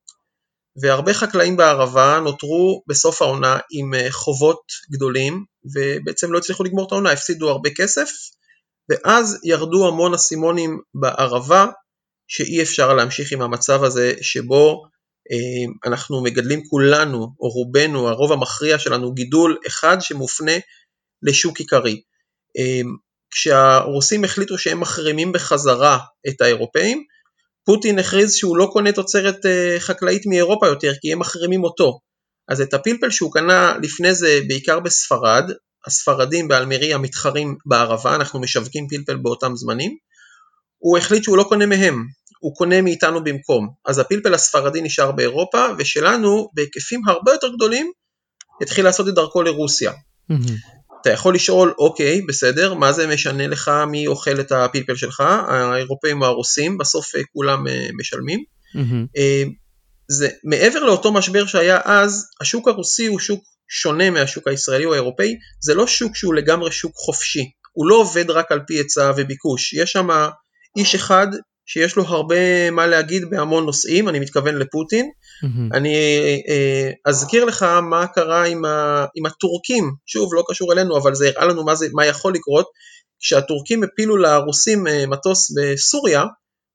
והרבה 0.83 1.15
חקלאים 1.15 1.57
בערבה 1.57 2.21
נותרו 2.25 2.83
בסוף 2.89 3.23
העונה 3.23 3.59
עם 3.71 3.95
אה, 3.95 4.07
חובות 4.11 4.63
גדולים, 4.93 5.45
ובעצם 5.75 6.33
לא 6.33 6.39
הצליחו 6.39 6.65
לגמור 6.65 6.87
את 6.87 6.93
העונה, 6.93 7.11
הפסידו 7.11 7.51
הרבה 7.51 7.71
כסף, 7.77 8.11
ואז 8.91 9.41
ירדו 9.45 9.89
המון 9.89 10.15
אסימונים 10.15 10.81
בערבה, 10.95 11.67
שאי 12.29 12.63
אפשר 12.63 12.95
להמשיך 12.95 13.33
עם 13.33 13.43
המצב 13.43 13.85
הזה 13.85 14.13
שבו 14.21 14.83
אה, 15.33 15.91
אנחנו 15.91 16.23
מגדלים 16.23 16.65
כולנו, 16.65 17.19
או 17.41 17.49
רובנו, 17.49 18.09
הרוב 18.09 18.33
המכריע 18.33 18.79
שלנו, 18.79 19.13
גידול 19.13 19.59
אחד 19.67 19.97
שמופנה 20.01 20.53
לשוק 21.23 21.59
עיקרי. 21.59 22.01
אה, 22.59 22.81
כשהרוסים 23.31 24.25
החליטו 24.25 24.59
שהם 24.59 24.81
מחרימים 24.81 25.33
בחזרה 25.33 25.99
את 26.29 26.41
האירופאים, 26.41 27.05
פוטין 27.65 27.99
הכריז 27.99 28.35
שהוא 28.35 28.57
לא 28.57 28.69
קונה 28.73 28.93
תוצרת 28.93 29.47
אה, 29.47 29.77
חקלאית 29.79 30.27
מאירופה 30.27 30.67
יותר, 30.67 30.93
כי 31.01 31.13
הם 31.13 31.19
מחרימים 31.19 31.65
אותו. 31.65 32.01
אז 32.49 32.61
את 32.61 32.75
הפלפל 32.75 33.11
שהוא 33.11 33.33
קנה 33.33 33.77
לפני 33.83 34.15
זה 34.15 34.41
בעיקר 34.49 34.81
בספרד, 34.81 35.51
הספרדים 35.87 36.49
באלמריה 36.49 36.99
מתחרים 36.99 37.57
בערבה, 37.67 38.15
אנחנו 38.15 38.41
משווקים 38.41 38.89
פלפל 38.89 39.17
באותם 39.17 39.57
זמנים, 39.57 39.97
הוא 40.85 40.99
החליט 40.99 41.25
שהוא 41.25 41.37
לא 41.37 41.43
קונה 41.43 41.67
מהם, 41.67 42.07
הוא 42.41 42.55
קונה 42.55 42.83
מאיתנו 42.83 43.25
במקום. 43.25 43.69
אז 43.87 43.99
הפלפל 43.99 44.35
הספרדי 44.35 44.81
נשאר 44.83 45.13
באירופה, 45.13 45.67
ושלנו 45.79 46.51
בהיקפים 46.55 47.03
הרבה 47.07 47.33
יותר 47.33 47.49
גדולים 47.57 47.91
התחיל 48.63 48.85
לעשות 48.85 49.09
את 49.09 49.15
דרכו 49.15 49.43
לרוסיה. 49.43 49.93
אתה 51.01 51.11
יכול 51.11 51.35
לשאול, 51.35 51.75
אוקיי, 51.79 52.23
בסדר, 52.23 52.75
מה 52.75 52.93
זה 52.93 53.07
משנה 53.07 53.47
לך 53.47 53.71
מי 53.91 54.07
אוכל 54.07 54.41
את 54.41 54.53
הפלפל 54.53 54.97
שלך, 54.97 55.21
האירופאים 55.49 56.23
או 56.23 56.27
הרוסים, 56.27 56.79
בסוף 56.79 57.17
אה, 57.17 57.21
כולם 57.33 57.69
אה, 57.69 57.89
משלמים. 57.99 58.41
Mm-hmm. 58.77 59.19
זה, 60.09 60.29
מעבר 60.45 60.85
לאותו 60.85 61.13
משבר 61.13 61.47
שהיה 61.47 61.81
אז, 61.85 62.29
השוק 62.41 62.69
הרוסי 62.69 63.07
הוא 63.07 63.19
שוק 63.19 63.45
שונה 63.69 64.11
מהשוק 64.11 64.49
הישראלי 64.49 64.85
או 64.85 64.93
האירופאי, 64.93 65.35
זה 65.63 65.75
לא 65.75 65.87
שוק 65.87 66.17
שהוא 66.17 66.35
לגמרי 66.35 66.73
שוק 66.73 66.93
חופשי, 66.95 67.51
הוא 67.73 67.87
לא 67.89 67.95
עובד 67.95 68.31
רק 68.31 68.53
על 68.53 68.61
פי 68.67 68.75
היצע 68.75 69.13
וביקוש, 69.17 69.73
יש 69.73 69.93
שם 69.93 70.09
איש 70.77 70.95
אחד 70.95 71.27
שיש 71.67 71.97
לו 71.97 72.03
הרבה 72.03 72.71
מה 72.71 72.87
להגיד 72.87 73.31
בהמון 73.31 73.65
נושאים, 73.65 74.09
אני 74.09 74.21
מתכוון 74.21 74.59
לפוטין. 74.59 75.11
Mm-hmm. 75.45 75.77
אני 75.77 75.95
אה, 76.49 76.91
אזכיר 77.05 77.45
לך 77.45 77.63
מה 77.63 78.07
קרה 78.07 78.47
עם, 78.47 78.65
ה, 78.65 79.05
עם 79.15 79.27
הטורקים, 79.27 79.93
שוב, 80.07 80.35
לא 80.35 80.45
קשור 80.49 80.73
אלינו, 80.73 80.97
אבל 80.97 81.15
זה 81.15 81.29
הראה 81.29 81.45
לנו 81.45 81.65
מה, 81.65 81.75
זה, 81.75 81.87
מה 81.93 82.07
יכול 82.07 82.35
לקרות. 82.35 82.67
כשהטורקים 83.21 83.83
הפילו 83.85 84.17
לרוסים 84.17 84.87
אה, 84.87 85.07
מטוס 85.07 85.51
בסוריה, 85.57 86.25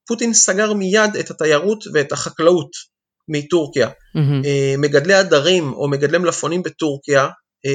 פוטין 0.08 0.34
סגר 0.34 0.74
מיד 0.74 1.16
את 1.20 1.32
התיירות 1.32 1.84
ואת 1.94 2.12
החקלאות 2.12 2.70
מטורקיה. 3.28 3.88
Mm-hmm. 3.88 4.78
מגדלי 4.78 5.14
הדרים 5.14 5.74
או 5.74 5.88
מגדלי 5.90 6.18
מלפונים 6.18 6.64
בטורקיה 6.64 7.28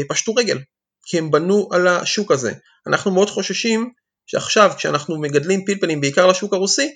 פשטו 0.08 0.34
רגל, 0.34 0.58
כי 1.06 1.18
הם 1.18 1.30
בנו 1.30 1.68
על 1.72 1.86
השוק 1.88 2.32
הזה. 2.32 2.52
אנחנו 2.86 3.10
מאוד 3.10 3.30
חוששים 3.30 3.90
שעכשיו 4.26 4.72
כשאנחנו 4.76 5.20
מגדלים 5.20 5.64
פלפלים 5.64 6.00
בעיקר 6.00 6.26
לשוק 6.26 6.54
הרוסי, 6.54 6.90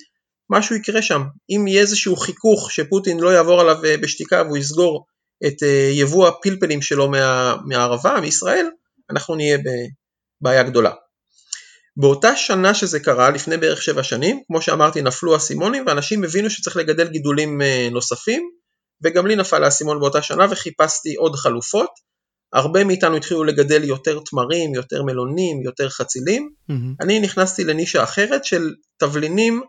משהו 0.50 0.76
יקרה 0.76 1.02
שם. 1.02 1.22
אם 1.50 1.66
יהיה 1.66 1.80
איזשהו 1.80 2.16
חיכוך 2.16 2.72
שפוטין 2.72 3.20
לא 3.20 3.28
יעבור 3.28 3.60
עליו 3.60 3.84
אה, 3.84 3.96
בשתיקה 3.96 4.42
והוא 4.42 4.56
יסגור 4.56 5.06
את 5.46 5.62
אה, 5.62 5.90
יבוא 5.92 6.28
הפלפלים 6.28 6.82
שלו 6.82 7.10
מה, 7.10 7.56
מהערבה, 7.66 8.20
מישראל, 8.20 8.66
אנחנו 9.10 9.34
נהיה 9.34 9.58
בבעיה 9.58 10.62
גדולה. 10.62 10.90
באותה 11.96 12.36
שנה 12.36 12.74
שזה 12.74 13.00
קרה, 13.00 13.30
לפני 13.30 13.56
בערך 13.56 13.82
שבע 13.82 14.02
שנים, 14.02 14.42
כמו 14.46 14.62
שאמרתי, 14.62 15.02
נפלו 15.02 15.36
אסימונים 15.36 15.84
ואנשים 15.86 16.24
הבינו 16.24 16.50
שצריך 16.50 16.76
לגדל 16.76 17.08
גידולים 17.08 17.62
אה, 17.62 17.88
נוספים, 17.92 18.50
וגם 19.04 19.26
לי 19.26 19.36
נפל 19.36 19.64
האסימון 19.64 20.00
באותה 20.00 20.22
שנה 20.22 20.46
וחיפשתי 20.50 21.14
עוד 21.14 21.36
חלופות. 21.36 22.07
הרבה 22.52 22.84
מאיתנו 22.84 23.16
התחילו 23.16 23.44
לגדל 23.44 23.84
יותר 23.84 24.18
תמרים, 24.30 24.74
יותר 24.74 25.02
מלונים, 25.02 25.62
יותר 25.62 25.88
חצילים. 25.88 26.50
Mm-hmm. 26.70 27.04
אני 27.04 27.20
נכנסתי 27.20 27.64
לנישה 27.64 28.02
אחרת 28.02 28.44
של 28.44 28.74
תבלינים 28.98 29.62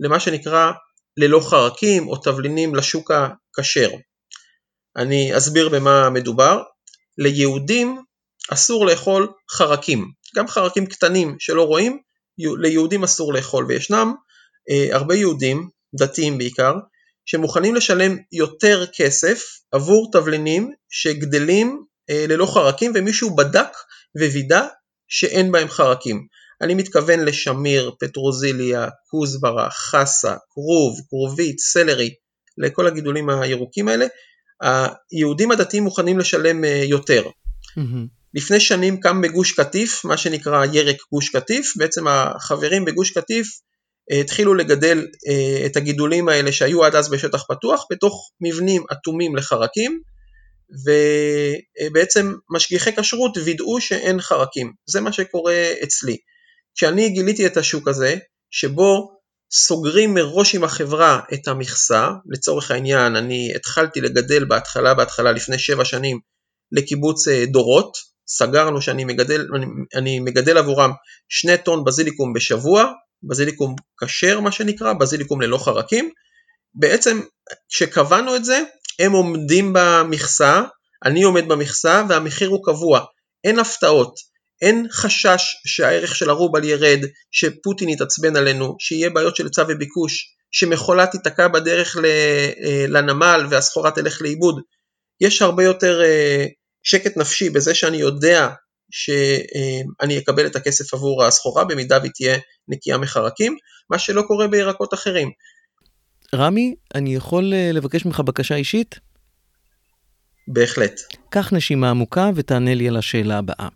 למה 0.00 0.20
שנקרא 0.20 0.72
ללא 1.16 1.40
חרקים 1.40 2.08
או 2.08 2.16
תבלינים 2.16 2.74
לשוק 2.74 3.10
הכשר. 3.10 3.90
אני 4.96 5.36
אסביר 5.36 5.68
במה 5.68 6.10
מדובר. 6.10 6.62
ליהודים 7.18 8.02
אסור 8.50 8.86
לאכול 8.86 9.28
חרקים, 9.50 10.10
גם 10.36 10.48
חרקים 10.48 10.86
קטנים 10.86 11.36
שלא 11.38 11.62
רואים, 11.62 11.98
ליהודים 12.38 13.04
אסור 13.04 13.32
לאכול, 13.32 13.66
וישנם 13.68 14.14
אה, 14.70 14.96
הרבה 14.96 15.14
יהודים, 15.14 15.68
דתיים 15.98 16.38
בעיקר, 16.38 16.74
שמוכנים 17.26 17.74
לשלם 17.74 18.16
יותר 18.32 18.84
כסף 18.96 19.42
עבור 19.72 20.10
תבלינים 20.12 20.72
שגדלים 20.90 21.84
ללא 22.10 22.46
חרקים 22.46 22.92
ומישהו 22.94 23.36
בדק 23.36 23.68
ווידא 24.18 24.66
שאין 25.08 25.52
בהם 25.52 25.68
חרקים. 25.68 26.26
אני 26.60 26.74
מתכוון 26.74 27.20
לשמיר, 27.20 27.92
פטרוזיליה, 28.00 28.88
כוסברה, 29.10 29.70
חסה, 29.70 30.34
כרוב, 30.50 31.00
כרובית, 31.08 31.58
סלרי, 31.58 32.14
לכל 32.58 32.86
הגידולים 32.86 33.30
הירוקים 33.30 33.88
האלה. 33.88 34.06
היהודים 34.60 35.50
הדתיים 35.50 35.82
מוכנים 35.82 36.18
לשלם 36.18 36.64
אה, 36.64 36.82
יותר. 36.86 37.24
Mm-hmm. 37.26 38.06
לפני 38.34 38.60
שנים 38.60 39.00
קם 39.00 39.20
בגוש 39.20 39.52
קטיף, 39.52 40.04
מה 40.04 40.16
שנקרא 40.16 40.64
ירק 40.72 40.96
גוש 41.12 41.28
קטיף, 41.28 41.72
בעצם 41.76 42.08
החברים 42.08 42.84
בגוש 42.84 43.10
קטיף 43.10 43.46
אה, 44.12 44.20
התחילו 44.20 44.54
לגדל 44.54 45.06
את 45.66 45.76
הגידולים 45.76 46.28
האלה 46.28 46.52
שהיו 46.52 46.84
עד 46.84 46.94
אז 46.94 47.10
בשטח 47.10 47.44
פתוח 47.48 47.86
בתוך 47.90 48.30
מבנים 48.40 48.82
אטומים 48.92 49.36
לחרקים, 49.36 50.00
ובעצם 50.70 52.32
משגיחי 52.50 52.96
כשרות 52.96 53.36
וידאו 53.36 53.80
שאין 53.80 54.20
חרקים, 54.20 54.72
זה 54.86 55.00
מה 55.00 55.12
שקורה 55.12 55.72
אצלי. 55.82 56.16
כשאני 56.76 57.08
גיליתי 57.08 57.46
את 57.46 57.56
השוק 57.56 57.88
הזה, 57.88 58.16
שבו 58.50 59.16
סוגרים 59.52 60.14
מראש 60.14 60.54
עם 60.54 60.64
החברה 60.64 61.20
את 61.34 61.48
המכסה, 61.48 62.08
לצורך 62.26 62.70
העניין 62.70 63.16
אני 63.16 63.52
התחלתי 63.56 64.00
לגדל 64.00 64.44
בהתחלה, 64.44 64.94
בהתחלה 64.94 65.32
לפני 65.32 65.58
שבע 65.58 65.84
שנים 65.84 66.18
לקיבוץ 66.72 67.28
אה, 67.28 67.44
דורות, 67.46 67.96
סגרנו 68.28 68.82
שאני 68.82 69.04
מגדל, 69.04 69.46
אני, 69.54 69.66
אני 69.94 70.20
מגדל 70.20 70.58
עבורם 70.58 70.90
שני 71.28 71.58
טון 71.58 71.84
בזיליקום 71.84 72.32
בשבוע, 72.32 72.92
בזיליקום 73.22 73.76
כשר 74.04 74.40
מה 74.40 74.52
שנקרא, 74.52 74.92
בזיליקום 74.92 75.40
ללא 75.40 75.58
חרקים, 75.58 76.10
בעצם 76.76 77.20
כשקבענו 77.68 78.36
את 78.36 78.44
זה 78.44 78.62
הם 78.98 79.12
עומדים 79.12 79.72
במכסה, 79.74 80.62
אני 81.04 81.22
עומד 81.22 81.48
במכסה 81.48 82.02
והמחיר 82.08 82.48
הוא 82.48 82.64
קבוע, 82.64 83.00
אין 83.44 83.58
הפתעות, 83.58 84.14
אין 84.62 84.86
חשש 84.92 85.42
שהערך 85.66 86.16
של 86.16 86.30
הרובל 86.30 86.64
ירד, 86.64 86.98
שפוטין 87.30 87.88
יתעצבן 87.88 88.36
עלינו, 88.36 88.76
שיהיה 88.78 89.10
בעיות 89.10 89.36
של 89.36 89.44
היצע 89.44 89.64
וביקוש, 89.68 90.36
שמכולה 90.50 91.06
תיתקע 91.06 91.48
בדרך 91.48 91.96
אה, 92.04 92.84
לנמל 92.88 93.46
והסחורה 93.50 93.90
תלך 93.90 94.22
לאיבוד. 94.22 94.60
יש 95.20 95.42
הרבה 95.42 95.64
יותר 95.64 96.02
אה, 96.04 96.46
שקט 96.82 97.16
נפשי 97.16 97.50
בזה 97.50 97.74
שאני 97.74 97.96
יודע 97.96 98.48
שאני 98.90 100.14
אה, 100.14 100.18
אקבל 100.18 100.46
את 100.46 100.56
הכסף 100.56 100.94
עבור 100.94 101.24
הסחורה 101.24 101.64
במידה 101.64 101.98
והיא 101.98 102.12
תהיה 102.14 102.38
נקייה 102.68 102.98
מחרקים, 102.98 103.56
מה 103.90 103.98
שלא 103.98 104.22
קורה 104.22 104.48
בירקות 104.48 104.94
אחרים. 104.94 105.30
רמי, 106.34 106.74
אני 106.94 107.14
יכול 107.14 107.54
אה, 107.54 107.70
לבקש 107.72 108.06
ממך 108.06 108.20
בקשה 108.20 108.54
אישית? 108.54 109.00
בהחלט. 110.48 111.00
קח 111.28 111.52
נשימה 111.52 111.90
עמוקה 111.90 112.30
ותענה 112.34 112.74
לי 112.74 112.88
על 112.88 112.96
השאלה 112.96 113.38
הבאה. 113.38 113.68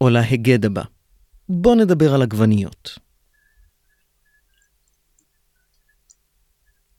או 0.00 0.10
להיגד 0.10 0.64
הבא. 0.64 0.82
בוא 1.48 1.76
נדבר 1.76 2.14
על 2.14 2.22
עגבניות. 2.22 2.98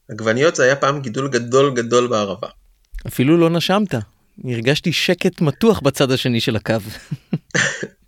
עגבניות 0.10 0.56
זה 0.56 0.64
היה 0.64 0.76
פעם 0.76 1.02
גידול 1.02 1.30
גדול 1.30 1.74
גדול 1.76 2.08
בערבה. 2.08 2.48
אפילו 3.08 3.38
לא 3.38 3.50
נשמת. 3.50 3.96
הרגשתי 4.44 4.94
שקט 4.94 5.42
מתוח 5.42 5.80
בצד 5.80 6.12
השני 6.12 6.40
של 6.40 6.56
הקו. 6.56 6.76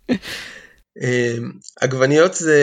אמ, 1.02 1.50
עגבניות 1.80 2.34
זה 2.34 2.60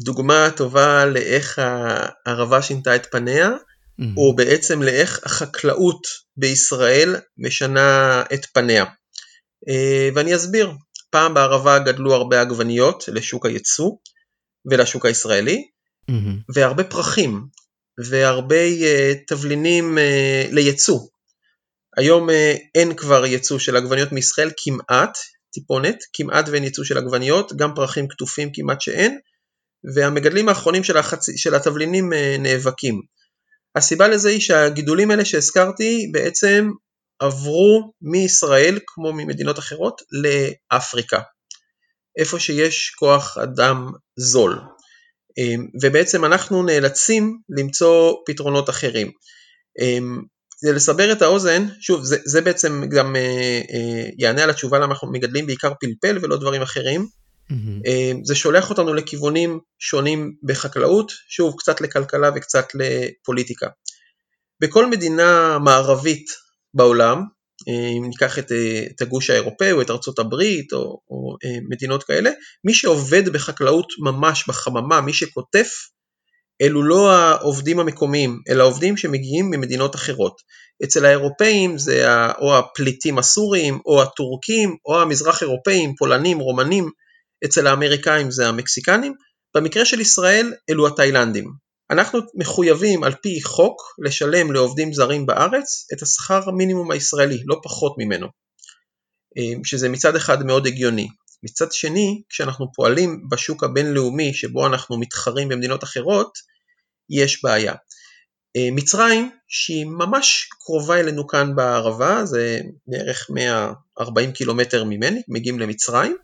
דוגמה 0.00 0.48
טובה 0.56 1.06
לאיך 1.06 1.58
הערבה 1.58 2.62
שינתה 2.62 2.96
את 2.96 3.06
פניה, 3.10 3.48
mm-hmm. 3.50 4.04
או 4.16 4.36
בעצם 4.36 4.82
לאיך 4.82 5.20
החקלאות 5.24 6.06
בישראל 6.36 7.16
משנה 7.38 8.22
את 8.34 8.46
פניה. 8.46 8.84
אה, 9.68 10.08
ואני 10.14 10.36
אסביר. 10.36 10.72
פעם 11.10 11.34
בערבה 11.34 11.78
גדלו 11.78 12.14
הרבה 12.14 12.40
עגבניות 12.40 13.04
לשוק 13.08 13.46
הייצוא 13.46 13.90
ולשוק 14.70 15.06
הישראלי, 15.06 15.68
מהמם. 16.08 16.38
והרבה 16.54 16.84
פרחים 16.84 17.46
והרבה 18.04 18.68
uh, 18.68 19.18
תבלינים 19.26 19.98
uh, 19.98 20.54
לייצוא. 20.54 21.00
היום 21.96 22.28
uh, 22.30 22.32
אין 22.74 22.94
כבר 22.94 23.26
ייצוא 23.26 23.58
של 23.58 23.76
עגבניות 23.76 24.12
מישראל 24.12 24.50
כמעט, 24.56 25.18
טיפונת, 25.52 25.96
כמעט 26.12 26.48
ואין 26.48 26.64
ייצוא 26.64 26.84
של 26.84 26.98
עגבניות, 26.98 27.52
גם 27.56 27.74
פרחים 27.74 28.08
כתופים 28.08 28.50
כמעט 28.54 28.80
שאין, 28.80 29.18
והמגדלים 29.94 30.48
האחרונים 30.48 30.84
של, 30.84 30.96
החצ... 30.96 31.26
של 31.36 31.54
התבלינים 31.54 32.12
uh, 32.12 32.40
נאבקים. 32.40 33.00
הסיבה 33.76 34.08
לזה 34.08 34.28
היא 34.28 34.40
שהגידולים 34.40 35.10
האלה 35.10 35.24
שהזכרתי 35.24 36.10
בעצם 36.12 36.70
עברו 37.18 37.92
מישראל, 38.02 38.78
כמו 38.86 39.12
ממדינות 39.12 39.58
אחרות, 39.58 40.02
לאפריקה, 40.12 41.20
איפה 42.18 42.40
שיש 42.40 42.90
כוח 42.90 43.38
אדם 43.38 43.86
זול. 44.16 44.60
אמ, 45.38 45.66
ובעצם 45.82 46.24
אנחנו 46.24 46.62
נאלצים 46.62 47.38
למצוא 47.58 48.14
פתרונות 48.26 48.70
אחרים. 48.70 49.10
כדי 50.60 50.72
לסבר 50.72 51.12
את 51.12 51.22
האוזן, 51.22 51.66
שוב, 51.80 52.04
זה, 52.04 52.16
זה 52.24 52.40
בעצם 52.40 52.82
גם 52.88 53.16
אה, 53.16 53.60
אה, 53.72 54.08
יענה 54.18 54.42
על 54.42 54.50
התשובה 54.50 54.78
למה 54.78 54.92
אנחנו 54.92 55.12
מגדלים 55.12 55.46
בעיקר 55.46 55.72
פלפל 55.80 56.18
ולא 56.22 56.36
דברים 56.36 56.62
אחרים. 56.62 57.06
מהמם. 57.50 57.80
אמ, 57.86 58.24
זה 58.24 58.34
שולח 58.34 58.70
אותנו 58.70 58.94
לכיוונים 58.94 59.58
שונים 59.78 60.32
בחקלאות, 60.42 61.12
שוב, 61.28 61.54
קצת 61.58 61.80
לכלכלה 61.80 62.30
וקצת 62.36 62.66
לפוליטיקה. 62.74 63.66
בכל 64.60 64.90
מדינה 64.90 65.58
מערבית 65.58 66.26
בעולם, 66.74 67.22
אם 67.68 68.04
ניקח 68.04 68.38
את, 68.38 68.52
אה, 68.52 68.84
את 68.90 69.02
הגוש 69.02 69.30
האירופאי 69.30 69.72
או 69.72 69.82
את 69.82 69.90
ארצות 69.90 70.18
הברית 70.18 70.72
או, 70.72 71.00
או 71.10 71.36
אה, 71.44 71.58
מדינות 71.70 72.02
כאלה, 72.02 72.30
מי 72.64 72.74
שעובד 72.74 73.28
בחקלאות 73.28 73.86
ממש 73.98 74.44
בחממה, 74.48 75.00
מי 75.00 75.12
שקוטף, 75.12 75.70
אלו 76.62 76.82
לא 76.82 77.12
העובדים 77.12 77.80
המקומיים, 77.80 78.40
אלא 78.48 78.64
עובדים 78.64 78.96
שמגיעים 78.96 79.50
ממדינות 79.50 79.94
אחרות. 79.94 80.40
אצל 80.84 81.04
האירופאים 81.04 81.78
זה 81.78 82.06
או 82.38 82.58
הפליטים 82.58 83.18
הסורים, 83.18 83.78
או 83.86 84.02
הטורקים, 84.02 84.76
או 84.86 85.00
המזרח 85.00 85.42
אירופאים, 85.42 85.94
פולנים, 85.98 86.38
רומנים, 86.38 86.90
אצל 87.44 87.66
האמריקאים 87.66 88.30
זה 88.30 88.48
המקסיקנים, 88.48 89.14
במקרה 89.56 89.84
של 89.84 90.00
ישראל 90.00 90.52
אלו 90.70 90.86
התאילנדים. 90.86 91.52
אנחנו 91.90 92.20
מחויבים 92.34 93.04
על 93.04 93.14
פי 93.22 93.42
חוק 93.42 93.82
לשלם 94.04 94.52
לעובדים 94.52 94.92
זרים 94.92 95.26
בארץ 95.26 95.86
את 95.92 96.02
השכר 96.02 96.50
מינימום 96.50 96.90
הישראלי, 96.90 97.42
לא 97.46 97.60
פחות 97.62 97.94
ממנו, 97.98 98.26
אה, 99.38 99.52
שזה 99.64 99.88
מצד 99.88 100.16
אחד 100.16 100.46
מאוד 100.46 100.66
הגיוני. 100.66 101.08
מצד 101.42 101.72
שני, 101.72 102.22
כשאנחנו 102.28 102.72
פועלים 102.74 103.28
בשוק 103.30 103.64
הבינלאומי 103.64 104.34
שבו 104.34 104.66
אנחנו 104.66 105.00
מתחרים 105.00 105.48
במדינות 105.48 105.84
אחרות, 105.84 106.32
יש 107.10 107.44
בעיה. 107.44 107.74
אה, 108.56 108.68
מצרים, 108.72 109.30
שהיא 109.48 109.86
ממש 109.86 110.48
קרובה 110.64 111.00
אלינו 111.00 111.26
כאן 111.26 111.56
בערבה, 111.56 112.24
זה 112.24 112.60
בערך 112.86 113.26
140 113.30 114.32
קילומטר 114.32 114.84
ממני, 114.84 115.22
מגיעים 115.28 115.58
למצרים, 115.58 116.16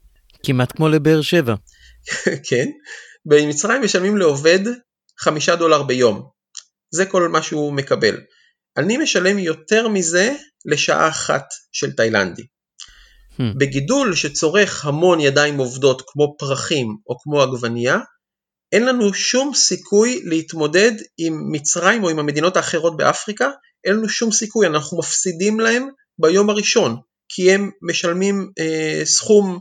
כמעט 0.42 0.72
כמו 0.76 0.88
לבאר 0.88 1.22
שבע. 1.22 1.54
כן, 2.48 2.66
במצרים 3.26 3.82
משלמים 3.82 4.16
לעובד 4.16 4.60
חמישה 5.20 5.56
דולר 5.56 5.82
ביום, 5.82 6.28
זה 6.94 7.06
כל 7.06 7.28
מה 7.28 7.42
שהוא 7.42 7.72
מקבל. 7.72 8.20
אני 8.76 8.96
משלם 8.96 9.38
יותר 9.38 9.88
מזה 9.88 10.32
לשעה 10.64 11.08
אחת 11.08 11.44
של 11.72 11.92
תאילנדי. 11.92 12.42
Hmm. 13.40 13.58
בגידול 13.58 14.14
שצורך 14.14 14.86
המון 14.86 15.20
ידיים 15.20 15.58
עובדות 15.58 16.02
כמו 16.06 16.34
פרחים 16.38 16.96
או 17.08 17.18
כמו 17.18 17.42
עגבנייה, 17.42 17.98
אין 18.72 18.86
לנו 18.86 19.14
שום 19.14 19.54
סיכוי 19.54 20.22
להתמודד 20.24 20.92
עם 21.18 21.52
מצרים 21.52 22.04
או 22.04 22.08
עם 22.08 22.18
המדינות 22.18 22.56
האחרות 22.56 22.96
באפריקה, 22.96 23.50
אין 23.84 23.96
לנו 23.96 24.08
שום 24.08 24.32
סיכוי, 24.32 24.66
אנחנו 24.66 24.98
מפסידים 24.98 25.60
להם 25.60 25.88
ביום 26.18 26.50
הראשון, 26.50 26.96
כי 27.28 27.52
הם 27.52 27.70
משלמים 27.82 28.50
אה, 28.58 29.00
סכום 29.04 29.58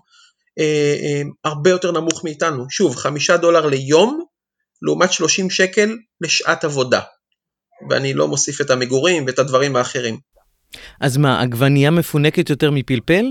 אה, 0.59 0.95
אה, 1.03 1.21
הרבה 1.43 1.69
יותר 1.69 1.91
נמוך 1.91 2.23
מאיתנו. 2.23 2.65
שוב, 2.69 2.95
חמישה 2.95 3.37
דולר 3.37 3.65
ליום, 3.65 4.23
לעומת 4.81 5.11
30 5.11 5.49
שקל 5.49 5.97
לשעת 6.21 6.63
עבודה. 6.63 7.01
ואני 7.89 8.13
לא 8.13 8.27
מוסיף 8.27 8.61
את 8.61 8.69
המגורים 8.69 9.25
ואת 9.27 9.39
הדברים 9.39 9.75
האחרים. 9.75 10.17
אז 11.01 11.17
מה, 11.17 11.41
עגבנייה 11.41 11.91
מפונקת 11.91 12.49
יותר 12.49 12.71
מפלפל? 12.71 13.25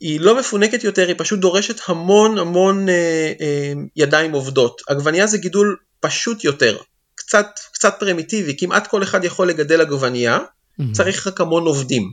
היא 0.00 0.20
לא 0.20 0.38
מפונקת 0.38 0.84
יותר, 0.84 1.08
היא 1.08 1.14
פשוט 1.18 1.40
דורשת 1.40 1.80
המון 1.86 2.38
המון 2.38 2.88
אה, 2.88 3.32
אה, 3.40 3.72
ידיים 3.96 4.32
עובדות. 4.32 4.82
עגבנייה 4.88 5.26
זה 5.26 5.38
גידול 5.38 5.76
פשוט 6.00 6.44
יותר, 6.44 6.76
קצת, 7.14 7.46
קצת 7.72 7.94
פרימיטיבי, 7.98 8.56
כמעט 8.58 8.86
כל 8.86 9.02
אחד 9.02 9.24
יכול 9.24 9.48
לגדל 9.48 9.80
עגבנייה, 9.80 10.38
מהמם. 10.78 10.92
צריך 10.92 11.26
רק 11.26 11.40
המון 11.40 11.66
עובדים. 11.66 12.12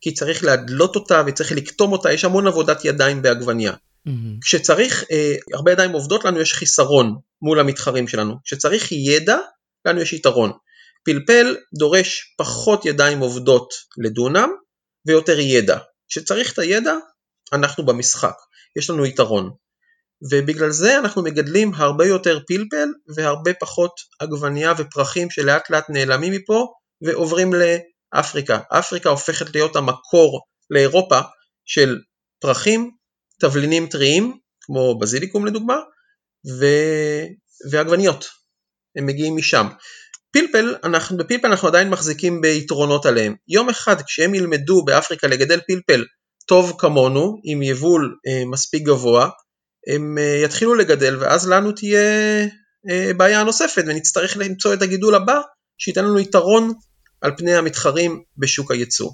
כי 0.00 0.14
צריך 0.14 0.44
להדלות 0.44 0.96
אותה 0.96 1.22
וצריך 1.26 1.52
לקטום 1.52 1.92
אותה, 1.92 2.12
יש 2.12 2.24
המון 2.24 2.46
עבודת 2.46 2.84
ידיים 2.84 3.22
בעגבנייה. 3.22 3.72
מהמם. 4.06 4.40
כשצריך 4.40 5.04
אה, 5.10 5.34
הרבה 5.52 5.72
ידיים 5.72 5.90
עובדות 5.90 6.24
לנו 6.24 6.40
יש 6.40 6.54
חיסרון 6.54 7.16
מול 7.42 7.60
המתחרים 7.60 8.08
שלנו. 8.08 8.34
כשצריך 8.44 8.92
ידע, 8.92 9.38
לנו 9.84 10.00
יש 10.00 10.12
יתרון. 10.12 10.52
פלפל 11.04 11.56
דורש 11.78 12.34
פחות 12.38 12.84
ידיים 12.84 13.18
עובדות 13.18 13.74
לדונם 13.98 14.48
ויותר 15.06 15.40
ידע. 15.40 15.78
כשצריך 16.08 16.52
את 16.52 16.58
הידע, 16.58 16.94
אנחנו 17.52 17.86
במשחק, 17.86 18.34
יש 18.78 18.90
לנו 18.90 19.06
יתרון. 19.06 19.50
ובגלל 20.30 20.70
זה 20.70 20.98
אנחנו 20.98 21.22
מגדלים 21.22 21.72
הרבה 21.74 22.06
יותר 22.06 22.38
פלפל 22.46 22.88
והרבה 23.16 23.54
פחות 23.60 23.92
עגבנייה 24.20 24.72
ופרחים 24.78 25.30
שלאט 25.30 25.70
לאט 25.70 25.84
נעלמים 25.88 26.32
מפה 26.32 26.66
ועוברים 27.02 27.52
לאפריקה. 27.54 28.58
אפריקה 28.78 29.08
הופכת 29.08 29.54
להיות 29.54 29.76
המקור 29.76 30.40
לאירופה 30.70 31.20
של 31.64 31.98
פרחים, 32.40 32.90
תבלינים 33.40 33.86
טריים, 33.86 34.38
כמו 34.60 34.98
בזיליקום 34.98 35.46
לדוגמה, 35.46 35.76
ו... 36.60 36.66
ועגבניות. 37.70 38.28
הם 38.96 39.06
מגיעים 39.06 39.36
משם. 39.36 39.66
פלפל, 40.34 40.74
אנחנו, 40.84 41.16
בפלפל 41.16 41.46
אנחנו 41.46 41.68
עדיין 41.68 41.90
מחזיקים 41.90 42.40
ביתרונות 42.40 43.06
עליהם. 43.06 43.34
יום 43.48 43.68
אחד 43.68 44.02
כשהם 44.02 44.34
ילמדו 44.34 44.84
באפריקה 44.84 45.26
לגדל 45.26 45.60
פלפל 45.66 46.04
טוב 46.46 46.74
כמונו, 46.78 47.40
עם 47.44 47.62
יבול 47.62 48.16
אה, 48.26 48.42
מספיק 48.46 48.82
גבוה, 48.82 49.28
הם 49.94 50.18
אה, 50.18 50.40
יתחילו 50.44 50.74
לגדל 50.74 51.16
ואז 51.20 51.48
לנו 51.48 51.72
תהיה 51.72 52.00
אה, 52.90 53.10
בעיה 53.16 53.44
נוספת 53.44 53.84
ונצטרך 53.86 54.36
למצוא 54.36 54.74
את 54.74 54.82
הגידול 54.82 55.14
הבא 55.14 55.40
שייתן 55.78 56.04
לנו 56.04 56.18
יתרון 56.18 56.72
על 57.20 57.32
פני 57.36 57.54
המתחרים 57.54 58.22
בשוק 58.36 58.70
הייצוא. 58.70 59.10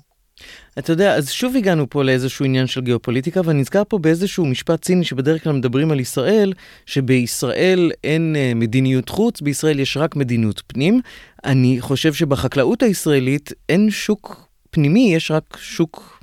אתה 0.78 0.92
יודע, 0.92 1.14
אז 1.14 1.30
שוב 1.30 1.56
הגענו 1.56 1.90
פה 1.90 2.04
לאיזשהו 2.04 2.44
עניין 2.44 2.66
של 2.66 2.80
גיאופוליטיקה, 2.80 3.40
ואני 3.44 3.60
נזכר 3.60 3.82
פה 3.88 3.98
באיזשהו 3.98 4.46
משפט 4.46 4.84
ציני 4.84 5.04
שבדרך 5.04 5.44
כלל 5.44 5.52
מדברים 5.52 5.90
על 5.90 6.00
ישראל, 6.00 6.52
שבישראל 6.86 7.90
אין 8.04 8.36
אה, 8.36 8.52
מדיניות 8.54 9.08
חוץ, 9.08 9.40
בישראל 9.40 9.80
יש 9.80 9.96
רק 9.96 10.16
מדיניות 10.16 10.62
פנים. 10.66 11.00
אני 11.44 11.80
חושב 11.80 12.14
שבחקלאות 12.14 12.82
הישראלית 12.82 13.52
אין 13.68 13.90
שוק 13.90 14.48
פנימי, 14.70 15.14
יש 15.14 15.30
רק 15.30 15.56
שוק 15.56 16.20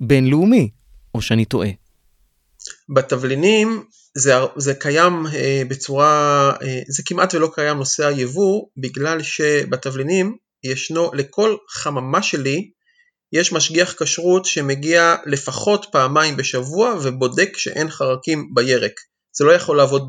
בינלאומי, 0.00 0.70
או 1.14 1.22
שאני 1.22 1.44
טועה. 1.44 1.68
בתבלינים 2.94 3.82
זה, 4.16 4.32
זה 4.56 4.74
קיים 4.74 5.26
אה, 5.34 5.62
בצורה, 5.68 6.52
אה, 6.62 6.80
זה 6.88 7.02
כמעט 7.06 7.34
ולא 7.34 7.50
קיים 7.54 7.76
נושא 7.76 8.06
היבוא, 8.06 8.66
בגלל 8.76 9.22
שבתבלינים 9.22 10.36
ישנו, 10.64 11.10
לכל 11.14 11.56
חממה 11.68 12.22
שלי 12.22 12.70
יש 13.32 13.52
משגיח 13.52 14.02
כשרות 14.02 14.44
שמגיע 14.44 15.16
לפחות 15.26 15.86
פעמיים 15.92 16.36
בשבוע 16.36 16.94
ובודק 17.02 17.56
שאין 17.56 17.90
חרקים 17.90 18.50
בירק. 18.54 18.92
זה 19.38 19.44
לא 19.44 19.52
יכול 19.52 19.76
לעבוד 19.76 20.08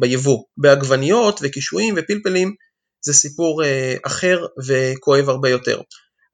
ביבוא. 0.00 0.44
בעגבניות 0.56 1.40
וקישואים 1.42 1.94
ופלפלים 1.96 2.54
זה 3.04 3.12
סיפור 3.12 3.64
אה, 3.64 3.96
אחר 4.06 4.46
וכואב 4.66 5.28
הרבה 5.28 5.50
יותר. 5.50 5.80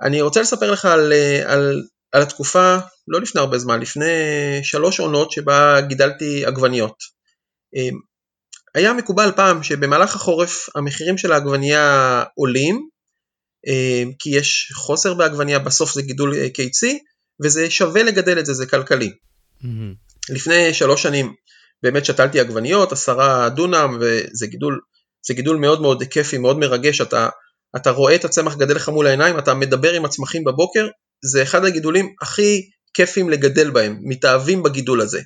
אני 0.03 0.23
רוצה 0.23 0.41
לספר 0.41 0.71
לך 0.71 0.85
על, 0.85 1.13
אה, 1.13 1.53
על, 1.53 1.83
על 2.13 2.23
התקופה, 2.23 2.77
לא 3.09 3.21
לפני 3.21 3.41
הרבה 3.41 3.59
זמן, 3.59 3.81
לפני 3.81 4.11
שלוש 4.63 5.01
עונות 5.01 5.33
שבה 5.33 5.81
גידלתי 5.81 6.47
עגבניות. 6.47 6.97
אה, 7.77 7.97
היה 8.75 8.93
מקובל 8.93 9.31
פעם 9.37 9.63
שבמהלך 9.63 10.17
החורף 10.17 10.69
המחירים 10.75 11.19
של 11.19 11.33
העגבנייה 11.33 12.23
עולים, 12.35 12.89
כי 14.19 14.31
יש 14.31 14.73
חוסר 14.75 15.15
בעגבנייה, 15.15 15.59
בסוף 15.59 15.95
זה 15.95 16.03
גידול 16.03 16.35
אה, 16.35 16.51
קיצי, 16.51 16.99
וזה 17.45 17.71
שווה 17.71 18.03
לגדל 18.03 18.39
את 18.39 18.47
זה, 18.47 18.55
זה 18.55 18.67
כלכלי. 18.67 19.13
מהמם. 19.63 19.95
לפני 20.31 20.75
שלוש 20.75 21.03
שנים 21.03 21.35
באמת 21.83 22.05
שתלתי 22.05 22.41
עגבניות, 22.41 22.93
עשרה 22.93 23.49
דונם, 23.49 23.99
וזה 24.01 24.47
גידול, 24.47 24.81
זה 25.27 25.35
גידול 25.35 25.57
מאוד 25.57 25.81
מאוד 25.81 26.03
כיפי, 26.03 26.39
מאוד 26.39 26.59
מרגש, 26.59 27.01
אתה, 27.01 27.29
אתה 27.77 27.91
רואה 27.91 28.15
את 28.15 28.25
הצמח 28.25 28.57
גדל 28.57 28.77
לך 28.77 28.89
מול 28.89 29.07
העיניים, 29.07 29.39
אתה 29.39 29.55
מדבר 29.55 29.93
עם 29.93 30.05
הצמחים 30.05 30.45
בבוקר, 30.45 30.89
זה 31.25 31.43
אחד 31.43 31.65
הגידולים 31.65 32.15
הכי 32.23 32.71
כיפים 32.95 33.31
לגדל 33.31 33.71
בהם, 33.71 33.99
מתאהבים 34.03 34.63
בגידול 34.63 35.01
הזה. 35.01 35.21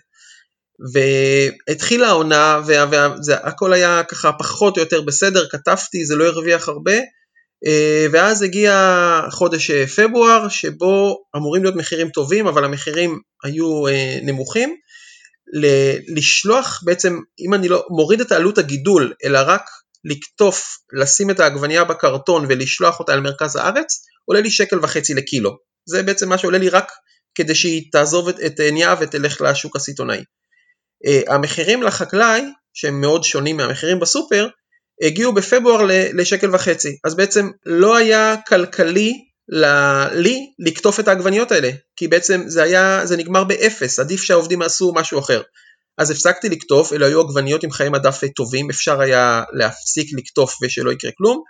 והתחילה 0.92 2.08
העונה 2.08 2.60
והכל 2.66 3.72
היה 3.72 4.02
ככה 4.08 4.32
פחות 4.32 4.76
או 4.76 4.82
יותר 4.82 5.00
בסדר, 5.00 5.48
כתבתי, 5.50 6.04
זה 6.04 6.16
לא 6.16 6.24
הרוויח 6.24 6.68
הרבה, 6.68 6.96
ואז 8.12 8.42
הגיע 8.42 8.72
חודש 9.30 9.70
אה, 9.70 9.86
פברואר 9.86 10.48
שבו 10.48 11.24
אמורים 11.36 11.62
להיות 11.62 11.76
מחירים 11.76 12.08
טובים 12.08 12.46
אבל 12.46 12.64
המחירים 12.64 13.20
היו 13.44 13.88
אה, 13.88 14.18
נמוכים. 14.22 14.76
לשלוח 16.16 16.80
בעצם, 16.84 17.18
אם 17.46 17.54
אני 17.54 17.68
לא 17.68 17.86
מוריד 17.90 18.20
את 18.20 18.32
עלות 18.32 18.58
הגידול 18.58 19.12
אלא 19.24 19.38
רק 19.46 19.62
לקטוף, 20.04 20.78
לשים 20.92 21.30
את 21.30 21.40
העגבנייה 21.40 21.84
בקרטון 21.84 22.46
ולשלוח 22.48 23.00
אותה 23.00 23.14
אל 23.14 23.20
מרכז 23.20 23.56
הארץ, 23.56 24.04
עולה 24.24 24.40
לי 24.40 24.50
שקל 24.50 24.78
וחצי 24.82 25.14
לקילו. 25.14 25.56
זה 25.86 26.02
בעצם 26.02 26.28
מה 26.28 26.38
שעולה 26.38 26.58
לי 26.58 26.68
רק 26.68 26.92
כדי 27.34 27.54
שהיא 27.54 27.92
תעזוב 27.92 28.28
את 28.28 28.60
עיניה 28.60 28.94
ותלך 29.00 29.40
לשוק 29.40 29.76
הסיטונאי. 29.76 30.24
המחירים 31.28 31.82
לחקלאי, 31.82 32.42
שהם 32.74 33.00
מאוד 33.00 33.24
שונים 33.24 33.56
מהמחירים 33.56 34.00
בסופר, 34.00 34.48
הגיעו 35.02 35.32
בפברואר 35.32 35.86
לשקל 36.12 36.54
וחצי, 36.54 36.96
אז 37.04 37.14
בעצם 37.14 37.50
לא 37.66 37.96
היה 37.96 38.34
כלכלי 38.48 39.24
לי 40.12 40.46
לקטוף 40.58 41.00
את 41.00 41.08
העגבניות 41.08 41.52
האלה, 41.52 41.70
כי 41.96 42.08
בעצם 42.08 42.42
זה 42.46 42.62
היה, 42.62 43.00
זה 43.04 43.16
נגמר 43.16 43.44
באפס, 43.44 43.98
עדיף 43.98 44.22
שהעובדים 44.22 44.62
עשו 44.62 44.92
משהו 44.94 45.18
אחר. 45.18 45.42
אז 45.98 46.10
הפסקתי 46.10 46.48
לקטוף, 46.48 46.92
אלה 46.92 47.06
היו 47.06 47.20
עגבניות 47.20 47.64
עם 47.64 47.70
חיי 47.70 47.88
מדף 47.88 48.20
טובים, 48.36 48.70
אפשר 48.70 49.00
היה 49.00 49.42
להפסיק 49.52 50.08
לקטוף 50.18 50.56
ושלא 50.62 50.92
יקרה 50.92 51.10
כלום, 51.18 51.42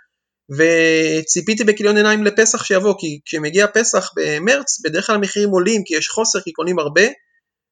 וציפיתי 0.57 1.63
בכיליון 1.63 1.97
עיניים 1.97 2.23
לפסח 2.23 2.63
שיבוא, 2.63 2.93
כי 2.99 3.19
כשמגיע 3.25 3.67
פסח 3.73 4.09
במרץ, 4.15 4.81
בדרך 4.83 5.07
כלל 5.07 5.15
המחירים 5.15 5.49
עולים 5.49 5.83
כי 5.85 5.95
יש 5.95 6.09
חוסר, 6.09 6.41
כי 6.41 6.51
קונים 6.51 6.79
הרבה, 6.79 7.01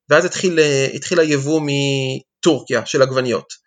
ואז 0.10 0.26
התחיל, 0.26 0.60
התחיל 0.94 1.20
היבוא 1.20 1.62
מטורקיה 1.64 2.86
של 2.86 3.02
עגבניות. 3.02 3.67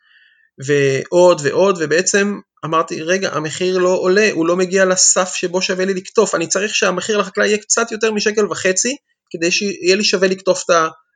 ועוד 0.67 1.41
ועוד, 1.45 1.79
ובעצם 1.81 2.39
אמרתי, 2.65 3.03
רגע, 3.03 3.31
המחיר 3.33 3.79
לא 3.79 3.89
עולה, 3.89 4.29
הוא 4.33 4.47
לא 4.47 4.57
מגיע 4.57 4.85
לסף 4.85 5.35
שבו 5.35 5.63
שווה 5.63 5.85
לי 5.85 5.95
לקטוף, 5.95 6.35
אני 6.35 6.47
צריך 6.47 6.75
שהמחיר 6.75 7.17
לחקלאי 7.17 7.47
יהיה 7.47 7.59
קצת 7.59 7.93
יותר 7.93 8.13
משקל 8.13 8.47
וחצי, 8.47 8.97
כדי 9.31 9.51
שיהיה 9.51 9.97
לי 9.97 10.05
שווה 10.05 10.29
לקטוף 10.29 10.65
את 10.65 10.71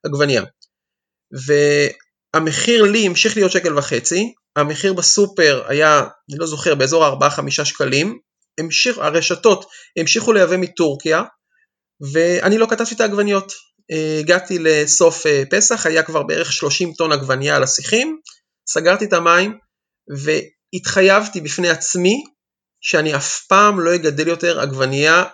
העגבנייה. 0.04 0.42
והמחיר 2.34 2.82
לי 2.82 3.06
המשיך 3.06 3.36
להיות 3.36 3.52
שקל 3.52 3.78
וחצי, 3.78 4.32
המחיר 4.56 4.92
בסופר 4.92 5.62
היה, 5.68 6.00
אני 6.30 6.38
לא 6.38 6.46
זוכר, 6.46 6.74
באזור 6.74 7.04
ה-4-5 7.04 7.64
שקלים, 7.64 8.18
המשיך, 8.60 8.98
הרשתות 8.98 9.64
המשיכו 9.96 10.32
לייבא 10.32 10.56
מטורקיה, 10.56 11.22
ואני 12.12 12.58
לא 12.58 12.66
כתבתי 12.70 12.94
את 12.94 13.00
העגבניות. 13.00 13.52
הגעתי 14.20 14.58
לסוף 14.58 15.26
אה, 15.26 15.42
פסח, 15.50 15.86
היה 15.86 16.02
כבר 16.02 16.22
בערך 16.22 16.52
30 16.52 16.92
טון 16.92 17.12
עגבנייה 17.12 17.56
על 17.56 17.62
השיחים, 17.62 18.18
סגרתי 18.66 19.04
את 19.04 19.12
המים 19.12 19.58
והתחייבתי 20.08 21.40
בפני 21.40 21.68
עצמי 21.68 22.22
שאני 22.80 23.16
אף 23.16 23.40
פעם 23.48 23.80
לא 23.80 23.94
אגדל 23.94 24.28
יותר 24.28 24.60
עגבנייה 24.60 25.24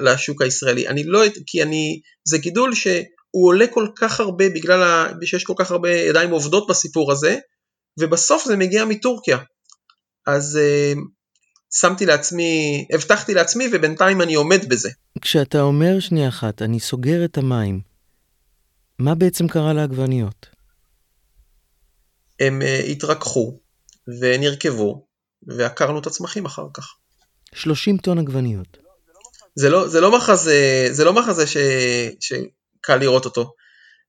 לשוק 0.00 0.42
הישראלי. 0.42 0.88
אני 0.88 1.04
לא, 1.04 1.22
כי 1.46 1.62
אני, 1.62 2.00
זה 2.24 2.38
גידול 2.38 2.74
שהוא 2.74 3.48
עולה 3.48 3.66
כל 3.66 3.86
כך 3.96 4.20
הרבה 4.20 4.48
בגלל 4.48 4.82
ה, 4.82 5.06
שיש 5.24 5.44
כל 5.44 5.54
כך 5.58 5.70
הרבה 5.70 5.90
ידיים 5.90 6.30
עובדות 6.30 6.66
בסיפור 6.68 7.12
הזה, 7.12 7.38
ובסוף 8.00 8.44
זה 8.44 8.56
מגיע 8.56 8.84
מטורקיה. 8.84 9.38
אז 10.26 10.58
uh, 10.58 10.98
שמתי 11.80 12.06
לעצמי, 12.06 12.86
הבטחתי 12.94 13.34
לעצמי 13.34 13.68
ובינתיים 13.72 14.22
אני 14.22 14.34
עומד 14.34 14.68
בזה. 14.68 14.90
כשאתה 15.20 15.60
אומר 15.60 16.00
שנייה 16.00 16.28
אחת, 16.28 16.62
אני 16.62 16.80
סוגר 16.80 17.24
את 17.24 17.38
המים, 17.38 17.80
מה 18.98 19.14
בעצם 19.14 19.48
קרה 19.48 19.72
לעגבניות? 19.72 20.49
הם 22.40 22.62
אה, 22.62 22.78
התרככו 22.78 23.60
ונרכבו 24.20 25.06
ועקרנו 25.46 25.98
את 25.98 26.06
הצמחים 26.06 26.44
אחר 26.44 26.66
כך. 26.74 26.94
30 27.54 27.96
טון 27.96 28.18
עגבניות. 28.18 28.76
זה 29.54 29.70
לא, 29.70 29.88
זה 29.88 30.00
לא 30.00 30.16
מחזה, 30.16 30.88
זה 30.90 31.04
לא 31.04 31.12
מחזה 31.12 31.46
ש, 31.46 31.56
שקל 32.20 32.96
לראות 32.96 33.24
אותו. 33.24 33.52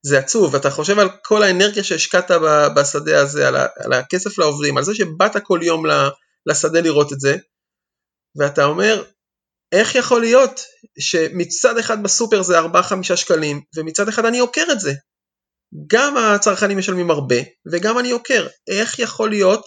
זה 0.03 0.19
עצוב, 0.19 0.55
אתה 0.55 0.69
חושב 0.69 0.99
על 0.99 1.09
כל 1.23 1.43
האנרגיה 1.43 1.83
שהשקעת 1.83 2.31
בשדה 2.75 3.21
הזה, 3.21 3.47
על, 3.47 3.55
ה, 3.55 3.67
על 3.77 3.93
הכסף 3.93 4.37
לעובדים, 4.37 4.77
על 4.77 4.83
זה 4.83 4.95
שבאת 4.95 5.37
כל 5.43 5.59
יום 5.63 5.83
לשדה 6.45 6.81
לראות 6.81 7.13
את 7.13 7.19
זה, 7.19 7.37
ואתה 8.35 8.65
אומר, 8.65 9.03
איך 9.71 9.95
יכול 9.95 10.21
להיות 10.21 10.61
שמצד 10.99 11.77
אחד 11.77 12.03
בסופר 12.03 12.41
זה 12.41 12.59
4-5 12.59 12.63
שקלים, 13.15 13.61
ומצד 13.75 14.07
אחד 14.07 14.25
אני 14.25 14.39
עוקר 14.39 14.63
את 14.71 14.79
זה. 14.79 14.93
גם 15.87 16.17
הצרכנים 16.17 16.77
משלמים 16.77 17.11
הרבה 17.11 17.35
וגם 17.71 17.99
אני 17.99 18.11
עוקר. 18.11 18.47
איך 18.67 18.99
יכול 18.99 19.29
להיות 19.29 19.65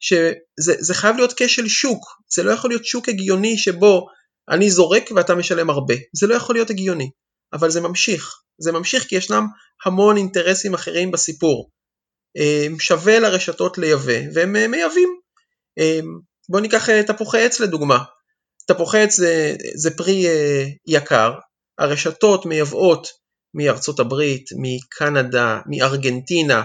שזה 0.00 0.94
חייב 0.94 1.16
להיות 1.16 1.32
כשל 1.36 1.68
שוק, 1.68 2.04
זה 2.34 2.42
לא 2.42 2.52
יכול 2.52 2.70
להיות 2.70 2.84
שוק 2.84 3.08
הגיוני 3.08 3.58
שבו 3.58 4.06
אני 4.50 4.70
זורק 4.70 5.04
ואתה 5.16 5.34
משלם 5.34 5.70
הרבה, 5.70 5.94
זה 6.16 6.26
לא 6.26 6.34
יכול 6.34 6.54
להיות 6.54 6.70
הגיוני, 6.70 7.10
אבל 7.52 7.70
זה 7.70 7.80
ממשיך, 7.80 8.34
זה 8.58 8.72
ממשיך 8.72 9.04
כי 9.04 9.16
ישנם 9.16 9.46
המון 9.84 10.16
אינטרסים 10.16 10.74
אחרים 10.74 11.10
בסיפור. 11.10 11.70
אמ, 12.36 12.78
שווה 12.80 13.18
לרשתות 13.18 13.78
לייבא 13.78 14.12
והם 14.34 14.56
אה, 14.56 14.68
מייבאים. 14.68 15.18
אמ, 15.78 16.18
בואו 16.48 16.62
ניקח 16.62 16.90
אה, 16.90 17.02
תפוחי 17.02 17.44
עץ 17.44 17.60
לדוגמה. 17.60 17.98
תפוחי 18.66 18.98
עץ 18.98 19.16
זה, 19.16 19.56
זה 19.76 19.96
פרי 19.96 20.26
אה, 20.26 20.64
יקר, 20.86 21.32
הרשתות 21.78 22.46
מייבאות 22.46 23.08
מארצות 23.54 24.00
הברית, 24.00 24.44
מקנדה, 24.56 25.60
מארגנטינה, 25.66 26.64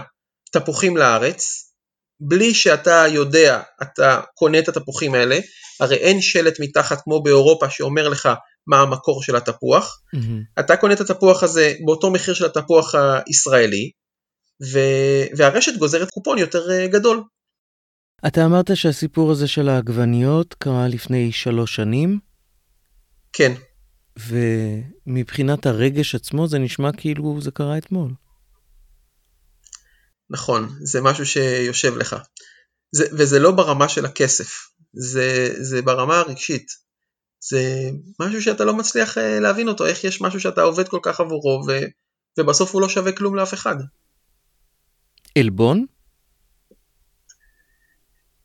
תפוחים 0.52 0.96
לארץ, 0.96 1.70
בלי 2.20 2.54
שאתה 2.54 3.04
יודע, 3.08 3.62
אתה 3.82 4.20
קונה 4.34 4.58
את 4.58 4.68
התפוחים 4.68 5.14
האלה, 5.14 5.38
הרי 5.80 5.96
אין 5.96 6.20
שלט 6.20 6.60
מתחת 6.60 7.00
כמו 7.04 7.22
באירופה 7.22 7.70
שאומר 7.70 8.08
לך 8.08 8.28
מה 8.66 8.80
המקור 8.80 9.22
של 9.22 9.36
התפוח, 9.36 10.02
mm-hmm. 10.16 10.60
אתה 10.60 10.76
קונה 10.76 10.94
את 10.94 11.00
התפוח 11.00 11.42
הזה 11.42 11.74
באותו 11.84 12.10
מחיר 12.10 12.34
של 12.34 12.44
התפוח 12.44 12.94
הישראלי, 12.94 13.90
ו... 14.72 14.78
והרשת 15.36 15.76
גוזרת 15.76 16.10
קופון 16.10 16.38
יותר 16.38 16.70
אה, 16.70 16.86
גדול. 16.86 17.22
אתה 18.26 18.44
אמרת 18.44 18.76
שהסיפור 18.76 19.30
הזה 19.30 19.48
של 19.48 19.68
העגבניות 19.68 20.54
קרה 20.54 20.88
לפני 20.88 21.32
שלוש 21.32 21.76
שנים? 21.76 22.18
כן. 23.32 23.52
ומבחינת 24.18 25.66
הרגש 25.66 26.14
עצמו 26.14 26.48
זה 26.48 26.58
נשמע 26.58 26.92
כאילו 26.96 27.40
זה 27.40 27.50
קרה 27.50 27.78
אתמול. 27.78 28.12
נכון, 30.30 30.68
זה 30.82 31.00
משהו 31.00 31.26
שיושב 31.26 31.96
לך. 31.96 32.16
זה, 32.92 33.04
וזה 33.12 33.38
לא 33.38 33.50
ברמה 33.50 33.88
של 33.88 34.04
הכסף, 34.04 34.70
זה, 34.92 35.54
זה 35.60 35.82
ברמה 35.82 36.18
הרגשית. 36.18 36.66
זה 37.50 37.90
משהו 38.20 38.42
שאתה 38.42 38.64
לא 38.64 38.74
מצליח 38.74 39.18
אה, 39.18 39.40
להבין 39.40 39.68
אותו, 39.68 39.86
איך 39.86 40.04
יש 40.04 40.20
משהו 40.20 40.40
שאתה 40.40 40.62
עובד 40.62 40.88
כל 40.88 40.98
כך 41.02 41.20
עבורו 41.20 41.62
ו, 41.68 41.78
ובסוף 42.38 42.74
הוא 42.74 42.82
לא 42.82 42.88
שווה 42.88 43.12
כלום 43.12 43.36
לאף 43.36 43.54
אחד. 43.54 43.76
עלבון? 45.38 45.86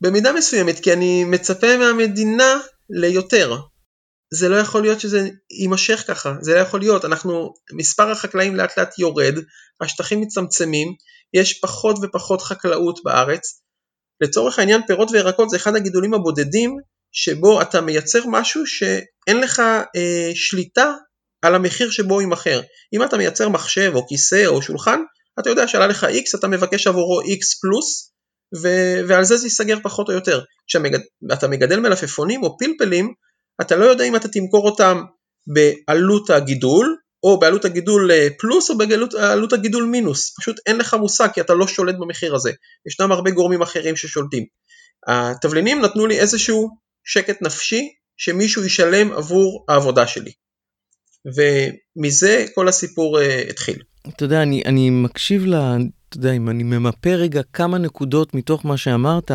במידה 0.02 0.34
מסוימת, 0.34 0.80
כי 0.80 0.94
אני 0.94 1.24
מצפה 1.24 1.78
מהמדינה 1.78 2.60
ליותר. 2.90 3.58
זה 4.36 4.50
לא 4.50 4.56
יכול 4.56 4.82
להיות 4.82 5.00
שזה 5.00 5.30
יימשך 5.62 6.04
ככה, 6.08 6.34
זה 6.42 6.56
לא 6.56 6.60
יכול 6.60 6.80
להיות, 6.80 7.06
אנחנו, 7.06 7.54
מספר 7.74 8.12
החקלאים 8.12 8.56
לאט 8.56 8.78
לאט 8.78 9.00
יורד, 9.00 9.36
השטחים 9.82 10.22
מצטמצמים, 10.22 10.88
יש 11.34 11.60
פחות 11.60 11.96
ופחות 12.04 12.42
חקלאות 12.42 13.00
בארץ. 13.04 13.62
לצורך 14.22 14.60
העניין 14.60 14.82
פירות 14.88 15.12
וירקות 15.12 15.50
זה 15.50 15.58
אחד 15.58 15.76
הגידולים 15.76 16.14
הבודדים 16.14 16.78
שבו 17.12 17.62
אתה 17.62 17.82
מייצר 17.82 18.24
משהו 18.28 18.66
שאין 18.66 19.42
לך 19.42 19.60
אה, 19.96 20.32
שליטה 20.34 20.94
על 21.42 21.56
המחיר 21.56 21.90
שבו 21.90 22.22
יימכר. 22.22 22.62
אם 22.94 23.04
אתה 23.04 23.18
מייצר 23.18 23.50
מחשב 23.50 23.92
או 23.96 24.08
כיסא 24.08 24.46
או 24.46 24.62
שולחן, 24.62 25.00
אתה 25.40 25.50
יודע 25.50 25.68
שעלה 25.68 25.88
לך 25.88 26.04
X, 26.04 26.40
אתה 26.40 26.48
מבקש 26.48 26.88
עבורו 26.88 27.22
X 27.22 27.60
פלוס, 27.62 28.12
ו- 28.62 29.08
ועל 29.08 29.24
זה 29.24 29.38
זה 29.38 29.46
ייסגר 29.46 29.78
פחות 29.84 30.10
או 30.10 30.14
יותר. 30.14 30.42
כשאתה 30.68 31.48
מגדל 31.48 31.80
מלפפונים 31.80 32.44
או 32.44 32.58
פלפלים, 32.58 33.14
אתה 33.62 33.76
לא 33.76 33.86
יודע 33.86 34.04
אם 34.04 34.16
אתה 34.16 34.28
תמכור 34.28 34.66
אותם 34.66 35.02
בעלות 35.48 36.30
הגידול, 36.30 36.98
או 37.24 37.40
בעלות 37.40 37.66
הגידול 37.66 38.12
אה, 38.12 38.28
פלוס 38.40 38.70
או 38.70 38.78
בעלות 38.78 39.54
הגידול 39.54 39.84
מינוס, 39.84 40.36
פשוט 40.40 40.56
אין 40.66 40.78
לך 40.78 40.94
מושג 40.94 41.28
כי 41.34 41.42
אתה 41.42 41.54
לא 41.54 41.68
שולט 41.68 41.96
במחיר 42.00 42.36
הזה, 42.36 42.52
ישנם 42.88 43.12
הרבה 43.12 43.32
גורמים 43.32 43.62
אחרים 43.62 43.96
ששולטים. 43.96 44.46
התבלינים 45.08 45.82
נתנו 45.82 46.08
לי 46.08 46.20
איזשהו 46.20 46.70
שקט 47.04 47.42
נפשי 47.42 47.90
שמישהו 48.18 48.66
ישלם 48.66 49.12
עבור 49.12 49.66
העבודה 49.70 50.08
שלי. 50.08 50.32
ומזה 51.26 52.46
כל 52.56 52.68
הסיפור 52.68 53.20
uh, 53.20 53.22
התחיל. 53.50 53.82
אתה 54.10 54.26
יודע, 54.26 54.42
אני, 54.42 54.64
אני 54.66 54.90
מקשיב 54.90 55.46
ל... 55.46 55.56
אתה 56.10 56.18
יודע, 56.18 56.32
אם 56.32 56.50
אני 56.50 56.64
ממפה 56.64 57.10
רגע 57.10 57.42
כמה 57.54 57.78
נקודות 57.78 58.34
מתוך 58.34 58.66
מה 58.66 58.78
שאמרת, 58.78 59.32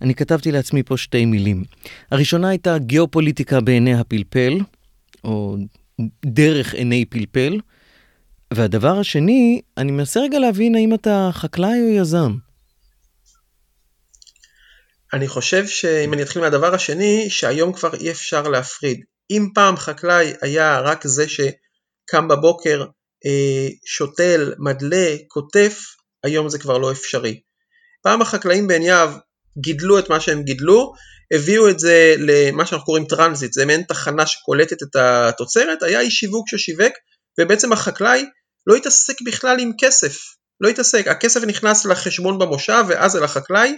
אני 0.00 0.14
כתבתי 0.14 0.52
לעצמי 0.52 0.82
פה 0.82 0.96
שתי 0.96 1.24
מילים. 1.24 1.64
הראשונה 2.10 2.48
הייתה 2.48 2.78
גיאופוליטיקה 2.78 3.60
בעיני 3.60 3.94
הפלפל, 3.94 4.58
או 5.24 5.56
דרך 6.26 6.74
עיני 6.74 7.04
פלפל. 7.04 7.60
והדבר 8.54 8.98
השני, 8.98 9.60
אני 9.76 9.92
מנסה 9.92 10.20
רגע 10.20 10.38
להבין 10.38 10.74
האם 10.74 10.94
אתה 10.94 11.30
חקלאי 11.32 11.80
או 11.80 11.88
יזם. 11.88 12.32
אני 15.12 15.28
חושב 15.28 15.66
שאם 15.66 16.14
אני 16.14 16.22
אתחיל 16.22 16.42
מהדבר 16.42 16.74
השני, 16.74 17.30
שהיום 17.30 17.72
כבר 17.72 17.94
אי 17.94 18.10
אפשר 18.10 18.42
להפריד. 18.42 19.00
אם 19.30 19.48
פעם 19.54 19.76
חקלאי 19.76 20.32
היה 20.42 20.80
רק 20.80 21.06
זה 21.06 21.28
שקם 21.28 22.28
בבוקר, 22.28 22.84
אה, 23.26 23.68
שותל, 23.84 24.52
מדלל, 24.58 25.16
קוטף, 25.28 25.82
היום 26.24 26.48
זה 26.48 26.58
כבר 26.58 26.78
לא 26.78 26.92
אפשרי. 26.92 27.40
פעם 28.02 28.22
החקלאים 28.22 28.66
בעין 28.66 28.82
יהב 28.82 29.10
גידלו 29.60 29.98
את 29.98 30.10
מה 30.10 30.20
שהם 30.20 30.42
גידלו, 30.42 30.92
הביאו 31.34 31.68
את 31.68 31.78
זה 31.78 32.14
למה 32.18 32.66
שאנחנו 32.66 32.84
קוראים 32.84 33.04
טרנזיט, 33.04 33.52
זה 33.52 33.66
מעין 33.66 33.82
תחנה 33.82 34.26
שקולטת 34.26 34.82
את 34.82 34.96
התוצרת, 34.96 35.82
היה 35.82 36.00
איש 36.00 36.14
שיווק 36.14 36.48
ששיווק, 36.48 36.92
ובעצם 37.40 37.72
החקלאי 37.72 38.24
לא 38.66 38.74
התעסק 38.74 39.22
בכלל 39.24 39.60
עם 39.60 39.72
כסף, 39.80 40.18
לא 40.60 40.68
התעסק, 40.68 41.08
הכסף 41.08 41.44
נכנס 41.44 41.86
לחשבון 41.86 42.38
במושב 42.38 42.84
ואז 42.88 43.16
אל 43.16 43.24
החקלאי, 43.24 43.76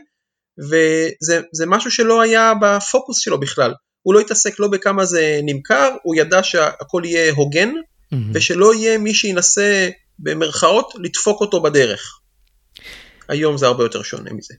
וזה 0.59 1.67
משהו 1.67 1.91
שלא 1.91 2.21
היה 2.21 2.53
בפוקוס 2.63 3.19
שלו 3.19 3.41
בכלל, 3.41 3.75
הוא 4.03 4.15
לא 4.15 4.21
התעסק 4.21 4.61
לא 4.61 4.69
בכמה 4.69 5.05
זה 5.05 5.41
נמכר, 5.43 5.97
הוא 6.03 6.15
ידע 6.17 6.43
שהכל 6.43 7.03
יהיה 7.05 7.33
הוגן, 7.33 7.71
mm-hmm. 7.71 8.17
ושלא 8.35 8.75
יהיה 8.75 8.99
מי 8.99 9.15
שינסה 9.15 9.89
במרכאות 10.19 10.93
לדפוק 10.99 11.41
אותו 11.41 11.63
בדרך. 11.63 12.21
היום 13.29 13.59
זה 13.59 13.67
הרבה 13.67 13.85
יותר 13.85 14.03
שונה 14.03 14.33
מזה. 14.33 14.55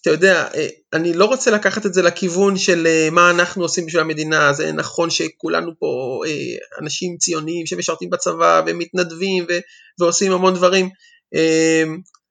אתה 0.00 0.10
יודע, 0.10 0.48
אה, 0.54 0.68
אני 0.92 1.12
לא 1.12 1.24
רוצה 1.24 1.50
לקחת 1.50 1.86
את 1.86 1.94
זה 1.94 2.02
לכיוון 2.02 2.56
של 2.56 2.86
אה, 2.86 3.08
מה 3.12 3.30
אנחנו 3.30 3.62
עושים 3.62 3.86
בשביל 3.86 4.02
המדינה, 4.02 4.52
זה 4.52 4.72
נכון 4.72 5.10
שכולנו 5.10 5.72
פה 5.78 6.22
אה, 6.26 6.78
אנשים 6.82 7.16
ציוניים 7.16 7.66
שמשרתים 7.66 8.10
בצבא 8.10 8.62
ומתנדבים 8.66 9.44
ו- 9.48 9.58
ועושים 10.00 10.32
המון 10.32 10.54
דברים, 10.54 10.88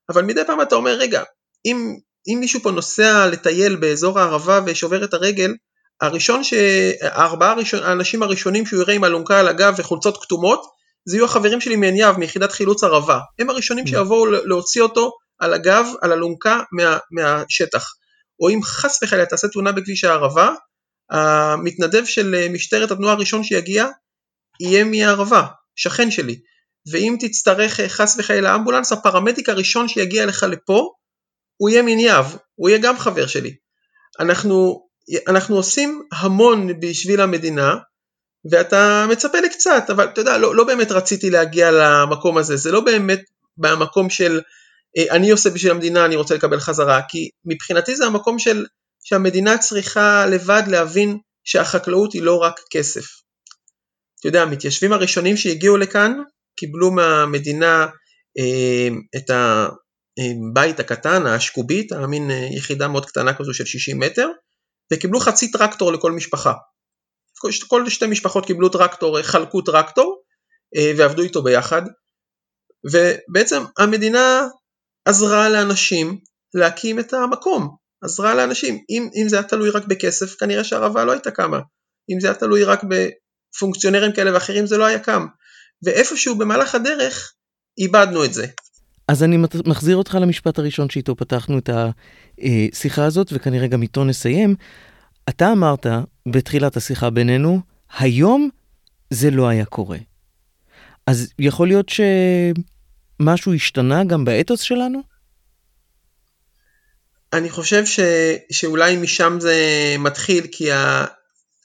אבל 0.10 0.24
מדי 0.24 0.42
פעם 0.48 0.62
אתה 0.62 0.76
אומר, 0.76 0.92
רגע, 0.92 1.24
אם, 1.66 1.96
אם 2.28 2.38
מישהו 2.40 2.60
פה 2.60 2.72
נוסע 2.72 3.28
לטייל 3.28 3.76
באזור 3.76 4.20
הערבה 4.20 4.60
ושובר 4.66 5.04
את 5.04 5.14
הרגל, 5.14 5.54
הראשון, 6.02 6.44
ש... 6.44 6.54
הארבעה 7.02 7.52
הראשון, 7.52 7.84
האנשים 7.84 8.24
הראשונים 8.24 8.66
שהוא 8.66 8.82
יראה 8.82 8.94
עם 8.94 9.06
אלונקה 9.06 9.40
על 9.40 9.48
הגב 9.48 9.74
וחולצות 9.78 10.24
כתומות, 10.24 10.62
זה 11.06 11.18
יהיו 11.18 11.26
החברים 11.26 11.62
שלי 11.62 11.76
מעין 11.76 11.96
יהב, 11.96 12.18
מיחידת 12.18 12.52
חילוץ 12.52 12.84
ערבה. 12.84 13.20
הם 13.40 13.50
הראשונים 13.50 13.86
mm. 13.86 13.90
שיבואו 13.90 14.26
להוציא 14.26 14.82
אותו 14.82 15.12
על 15.40 15.54
הגב, 15.54 15.86
על 16.02 16.14
אלונקה 16.14 16.62
מה, 16.72 16.98
מהשטח. 17.12 17.94
או 18.40 18.50
אם 18.50 18.60
חס 18.64 19.04
וחלילה 19.04 19.26
תעשה 19.26 19.48
תאונה 19.48 19.72
בכביש 19.72 20.04
הערבה, 20.04 20.50
המתנדב 21.10 22.06
של 22.06 22.48
משטרת 22.50 22.92
התנועה 22.92 23.14
הראשון 23.14 23.44
שיגיע 23.44 23.88
יהיה 24.60 24.84
מהערבה, 24.84 25.44
שכן 25.76 26.12
שלי. 26.12 26.40
ואם 26.92 27.16
תצטרך 27.20 27.80
חס 27.88 28.16
וחלילה 28.20 28.56
אמבולנס, 28.56 28.92
הפרמדיק 28.92 29.50
הראשון 29.50 29.88
שיגיע 29.88 30.26
לך 30.26 30.46
לפה, 30.50 30.92
הוא 31.58 31.70
יהיה 31.70 31.82
מן 31.82 32.00
יהב, 32.00 32.26
הוא 32.56 32.70
יהיה 32.70 32.80
גם 32.82 32.98
חבר 33.00 33.28
שלי. 33.28 33.56
אנחנו, 34.20 34.88
אנחנו 35.28 35.56
עושים 35.56 36.04
המון 36.12 36.80
בשביל 36.80 37.22
המדינה, 37.22 37.76
ואתה 38.52 39.06
מצפה 39.10 39.40
לקצת, 39.40 39.84
אבל 39.90 40.06
אתה 40.06 40.22
יודע, 40.22 40.38
לא, 40.38 40.56
לא 40.56 40.64
באמת 40.64 40.92
רציתי 40.92 41.30
להגיע 41.30 41.72
למקום 41.72 42.38
הזה, 42.38 42.58
זה 42.58 42.72
לא 42.72 42.82
באמת 42.82 43.22
במקום 43.58 44.10
של 44.10 44.36
אה, 44.36 44.42
אני 45.12 45.32
עושה 45.32 45.50
בשביל 45.50 45.72
המדינה, 45.72 46.06
אני 46.06 46.16
רוצה 46.16 46.36
לקבל 46.36 46.60
חזרה, 46.60 47.02
כי 47.10 47.30
מבחינתי 47.46 47.96
זה 47.96 48.06
המקום 48.06 48.40
של 48.40 48.66
שהמדינה 49.04 49.58
צריכה 49.58 50.26
לבד 50.26 50.64
להבין 50.68 51.18
שהחקלאות 51.44 52.14
היא 52.14 52.22
לא 52.22 52.38
רק 52.38 52.60
כסף. 52.72 53.06
אתה 54.20 54.28
יודע, 54.28 54.42
המתיישבים 54.42 54.94
הראשונים 54.94 55.38
שהגיעו 55.38 55.78
לכאן 55.78 56.14
קיבלו 56.60 56.92
מהמדינה 56.92 57.88
אה, 58.38 58.88
את 59.16 59.30
הבית 59.30 60.80
הקטן, 60.80 61.26
האשקובית, 61.26 61.92
המין 61.92 62.32
אה, 62.32 62.48
יחידה 62.58 62.88
מאוד 62.88 63.06
קטנה 63.06 63.34
כזו 63.34 63.54
של 63.54 63.66
60 63.66 64.00
מטר, 64.00 64.28
וקיבלו 64.94 65.20
חצי 65.20 65.52
טרקטור 65.52 65.92
לכל 65.92 66.12
משפחה. 66.12 66.54
כל 67.68 67.90
שתי 67.90 68.08
משפחות 68.08 68.46
קיבלו 68.46 68.70
טרקטור, 68.70 69.22
חלקו 69.22 69.62
טרקטור 69.62 70.22
ועבדו 70.98 71.24
איתו 71.24 71.44
ביחד, 71.44 71.82
ובעצם 72.92 73.64
המדינה 73.78 74.48
עזרה 75.08 75.50
לאנשים 75.50 76.20
להקים 76.54 77.00
את 77.00 77.14
המקום, 77.14 77.76
עזרה 78.04 78.36
לאנשים. 78.36 78.80
אם, 78.90 79.10
אם 79.16 79.30
זה 79.30 79.36
היה 79.36 79.44
תלוי 79.44 79.70
רק 79.70 79.86
בכסף, 79.86 80.36
כנראה 80.36 80.64
שהערבה 80.64 81.06
לא 81.06 81.12
הייתה 81.12 81.32
קמה. 81.32 81.60
אם 82.10 82.20
זה 82.20 82.28
היה 82.28 82.34
תלוי 82.34 82.64
רק 82.64 82.82
בפונקציונרים 82.84 84.12
כאלה 84.12 84.34
ואחרים, 84.34 84.68
זה 84.68 84.78
לא 84.78 84.86
היה 84.86 85.00
קם. 85.00 85.26
ואיפשהו 85.84 86.36
במהלך 86.36 86.76
הדרך, 86.76 87.34
איבדנו 87.78 88.26
את 88.26 88.34
זה. 88.34 88.48
אז 89.08 89.24
אני 89.24 89.38
מחזיר 89.66 89.98
אותך 89.98 90.18
למשפט 90.22 90.60
הראשון 90.60 90.90
שאיתו 90.90 91.16
פתחנו 91.16 91.58
את 91.58 91.70
השיחה 92.40 93.06
הזאת, 93.06 93.30
וכנראה 93.34 93.68
גם 93.68 93.82
איתו 93.82 94.04
נסיים. 94.04 94.56
אתה 95.30 95.52
אמרת 95.52 95.86
בתחילת 96.28 96.78
השיחה 96.78 97.10
בינינו, 97.10 97.60
היום 98.00 98.50
זה 99.10 99.32
לא 99.32 99.48
היה 99.48 99.66
קורה. 99.66 99.98
אז 101.08 101.34
יכול 101.40 101.68
להיות 101.68 101.90
ש... 101.90 102.02
משהו 103.20 103.54
השתנה 103.54 104.04
גם 104.04 104.26
באתוס 104.26 104.62
שלנו? 104.62 105.02
אני 107.34 107.50
חושב 107.50 107.86
ש, 107.86 108.00
שאולי 108.52 108.98
משם 108.98 109.38
זה 109.40 109.56
מתחיל, 110.00 110.48
כי 110.52 110.70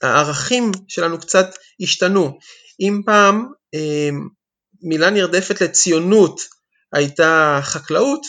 הערכים 0.01 0.71
שלנו 0.87 1.19
קצת 1.19 1.47
השתנו. 1.81 2.39
אם 2.79 3.01
פעם 3.05 3.45
אה, 3.73 4.09
מילה 4.81 5.09
נרדפת 5.09 5.61
לציונות 5.61 6.41
הייתה 6.93 7.59
חקלאות, 7.63 8.25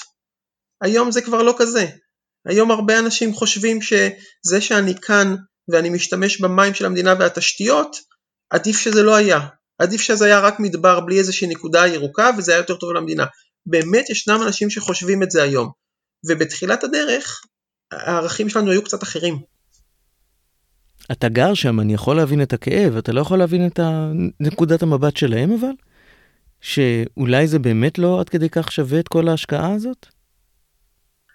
היום 0.82 1.10
זה 1.10 1.22
כבר 1.22 1.42
לא 1.42 1.54
כזה. 1.58 1.87
היום 2.46 2.70
הרבה 2.70 2.98
אנשים 2.98 3.34
חושבים 3.34 3.78
שזה 3.82 4.60
שאני 4.60 4.94
כאן 5.00 5.34
ואני 5.68 5.90
משתמש 5.90 6.40
במים 6.40 6.74
של 6.74 6.87
המדינה 6.87 7.14
והתשתיות, 7.18 7.96
עדיף 8.50 8.78
שזה 8.78 9.02
לא 9.02 9.14
היה. 9.14 9.40
עדיף 9.78 10.00
שזה 10.00 10.24
היה 10.24 10.40
רק 10.40 10.60
מדבר 10.60 11.00
בלי 11.00 11.18
איזושהי 11.18 11.48
נקודה 11.48 11.87
ירוקה 11.87 12.30
וזה 12.38 12.52
היה 12.52 12.58
יותר 12.58 12.76
טוב 12.76 12.92
למדינה. 12.92 13.24
באמת 13.66 14.10
ישנם 14.10 14.42
אנשים 14.46 14.70
שחושבים 14.70 15.22
את 15.22 15.30
זה 15.30 15.42
היום. 15.42 15.70
ובתחילת 16.28 16.84
הדרך 16.84 17.40
הערכים 17.92 18.48
שלנו 18.48 18.70
היו 18.70 18.84
קצת 18.84 19.02
אחרים. 19.02 19.38
אתה 21.12 21.28
גר 21.28 21.54
שם, 21.54 21.80
אני 21.80 21.94
יכול 21.94 22.16
להבין 22.16 22.42
את 22.42 22.52
הכאב, 22.52 22.96
אתה 22.96 23.12
לא 23.12 23.20
יכול 23.20 23.38
להבין 23.38 23.66
את 23.66 23.80
נקודת 24.40 24.82
המבט 24.82 25.16
שלהם 25.16 25.52
אבל? 25.52 25.72
שאולי 26.60 27.46
זה 27.46 27.58
באמת 27.58 27.98
לא 27.98 28.20
עד 28.20 28.28
כדי 28.28 28.48
כך 28.50 28.72
שווה 28.72 29.00
את 29.00 29.08
כל 29.08 29.28
ההשקעה 29.28 29.74
הזאת? 29.74 30.06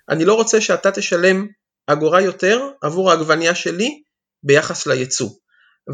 אני 0.10 0.26
לא 0.26 0.34
רוצה 0.34 0.62
שאתה 0.62 0.92
תשלם 0.92 1.48
אגורה 1.88 2.22
יותר 2.22 2.60
עבור 2.82 3.12
העגבנייה 3.12 3.56
שלי 3.56 4.02
ביחס 4.44 4.88
ליצוא. 4.88 5.30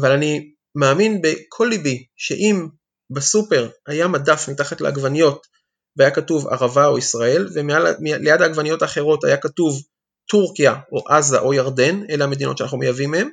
אבל 0.00 0.12
אני 0.12 0.50
מאמין 0.76 1.22
בכל 1.22 1.66
ליבי 1.70 2.04
שאם 2.16 2.66
בסופר 3.10 3.68
היה 3.86 4.08
מדף 4.08 4.48
מתחת 4.48 4.80
לעגבניות 4.80 5.46
והיה 5.96 6.10
כתוב 6.10 6.48
ערבה 6.48 6.86
או 6.86 6.98
ישראל 6.98 7.48
וליד 7.54 8.42
העגבניות 8.42 8.82
האחרות 8.82 9.24
היה 9.24 9.36
כתוב 9.36 9.82
טורקיה 10.28 10.74
או 10.92 11.04
עזה 11.08 11.38
או 11.38 11.54
ירדן, 11.54 12.02
אלה 12.10 12.24
המדינות 12.24 12.58
שאנחנו 12.58 12.78
מייבאים 12.78 13.10
מהן, 13.10 13.28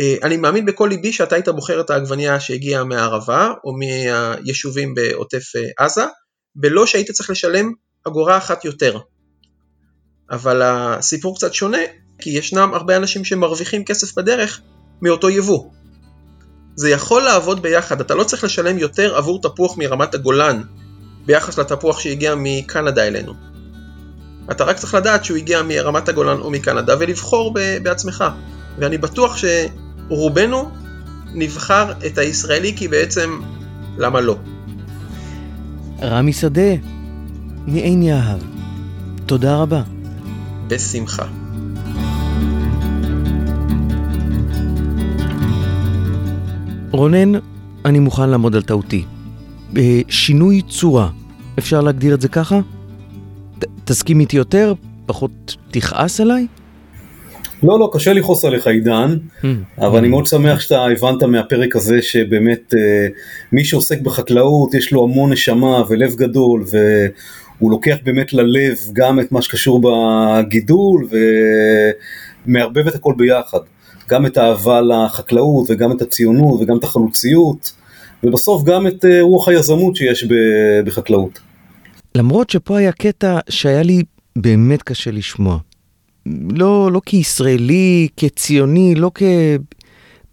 אה, 0.00 0.16
אני 0.22 0.36
מאמין 0.36 0.64
בכל 0.66 0.86
ליבי 0.90 1.12
שאתה 1.12 1.34
היית 1.34 1.48
בוחר 1.48 1.80
את 1.80 1.90
העגבנייה 1.90 2.40
שהגיעה 2.40 2.84
מהערבה 2.84 3.52
או 3.64 3.72
מהיישובים 3.78 4.94
בעוטף 4.94 5.56
אה, 5.56 5.84
עזה, 5.84 6.04
בלא 6.54 6.86
שהיית 6.86 7.10
צריך 7.10 7.30
לשלם 7.30 7.72
אגורה 8.06 8.36
אחת 8.36 8.64
יותר. 8.64 8.98
אבל 10.30 10.62
הסיפור 10.64 11.36
קצת 11.36 11.54
שונה, 11.54 11.78
כי 12.18 12.30
ישנם 12.30 12.70
הרבה 12.74 12.96
אנשים 12.96 13.24
שמרוויחים 13.24 13.84
כסף 13.84 14.18
בדרך 14.18 14.60
מאותו 15.02 15.30
יבוא. 15.30 15.75
זה 16.76 16.90
יכול 16.90 17.22
לעבוד 17.22 17.62
ביחד, 17.62 18.00
אתה 18.00 18.14
לא 18.14 18.24
צריך 18.24 18.44
לשלם 18.44 18.78
יותר 18.78 19.16
עבור 19.16 19.42
תפוח 19.42 19.78
מרמת 19.78 20.14
הגולן 20.14 20.62
ביחס 21.26 21.58
לתפוח 21.58 22.00
שהגיע 22.00 22.34
מקנדה 22.36 23.06
אלינו. 23.06 23.32
אתה 24.50 24.64
רק 24.64 24.76
צריך 24.76 24.94
לדעת 24.94 25.24
שהוא 25.24 25.36
הגיע 25.36 25.62
מרמת 25.62 26.08
הגולן 26.08 26.40
או 26.40 26.50
מקנדה 26.50 26.94
ולבחור 27.00 27.54
בעצמך. 27.82 28.24
ואני 28.78 28.98
בטוח 28.98 29.36
שרובנו 29.36 30.70
נבחר 31.34 31.92
את 32.06 32.18
הישראלי 32.18 32.76
כי 32.76 32.88
בעצם 32.88 33.40
למה 33.98 34.20
לא. 34.20 34.36
רמי 36.02 36.32
שדה, 36.32 36.74
מעין 37.66 38.02
יהב, 38.02 38.40
תודה 39.26 39.56
רבה. 39.56 39.82
בשמחה. 40.68 41.26
רונן, 46.90 47.32
אני 47.84 47.98
מוכן 47.98 48.28
לעמוד 48.30 48.56
על 48.56 48.62
טעותי. 48.62 49.04
שינוי 50.08 50.62
צורה, 50.68 51.08
אפשר 51.58 51.80
להגדיר 51.80 52.14
את 52.14 52.20
זה 52.20 52.28
ככה? 52.28 52.60
ת, 53.58 53.64
תסכים 53.84 54.20
איתי 54.20 54.36
יותר? 54.36 54.74
פחות 55.06 55.56
תכעס 55.70 56.20
עליי? 56.20 56.46
לא, 57.62 57.80
לא, 57.80 57.90
קשה 57.92 58.12
לכעוס 58.12 58.44
עליך 58.44 58.66
עידן, 58.66 59.16
Hmm. 59.42 59.46
אבל 59.78 59.98
אני 59.98 60.08
מאוד 60.08 60.26
שמח 60.26 60.60
שאתה 60.60 60.84
הבנת 60.84 61.22
מהפרק 61.22 61.76
הזה 61.76 62.02
שבאמת 62.02 62.74
אה, 62.76 63.06
מי 63.52 63.64
שעוסק 63.64 64.00
בחקלאות 64.00 64.74
יש 64.74 64.92
לו 64.92 65.04
המון 65.04 65.32
נשמה 65.32 65.82
ולב 65.88 66.14
גדול 66.14 66.64
והוא 66.70 67.70
לוקח 67.70 67.96
באמת 68.04 68.32
ללב 68.32 68.78
גם 68.92 69.20
את 69.20 69.32
מה 69.32 69.42
שקשור 69.42 69.80
בגידול 69.82 71.08
ומערבב 72.46 72.86
את 72.86 72.94
הכל 72.94 73.14
ביחד, 73.16 73.58
גם 74.08 74.26
את 74.26 74.36
האהבה 74.36 74.80
לחקלאות 74.80 75.66
וגם 75.70 75.92
את 75.92 76.02
הציונות 76.02 76.60
וגם 76.60 76.78
את 76.78 76.84
החלוציות 76.84 77.72
ובסוף 78.22 78.64
גם 78.64 78.86
את 78.86 79.04
אה, 79.04 79.22
רוח 79.22 79.48
היזמות 79.48 79.96
שיש 79.96 80.26
בחקלאות. 80.84 81.38
למרות 82.14 82.50
שפה 82.50 82.78
היה 82.78 82.92
קטע 82.92 83.38
שהיה 83.48 83.82
לי 83.82 84.02
באמת 84.36 84.82
קשה 84.82 85.10
לשמוע. 85.10 85.58
לא, 86.50 86.92
לא 86.92 87.00
כישראלי, 87.06 88.08
כציוני, 88.16 88.94
לא 88.94 89.10
כ... 89.14 89.22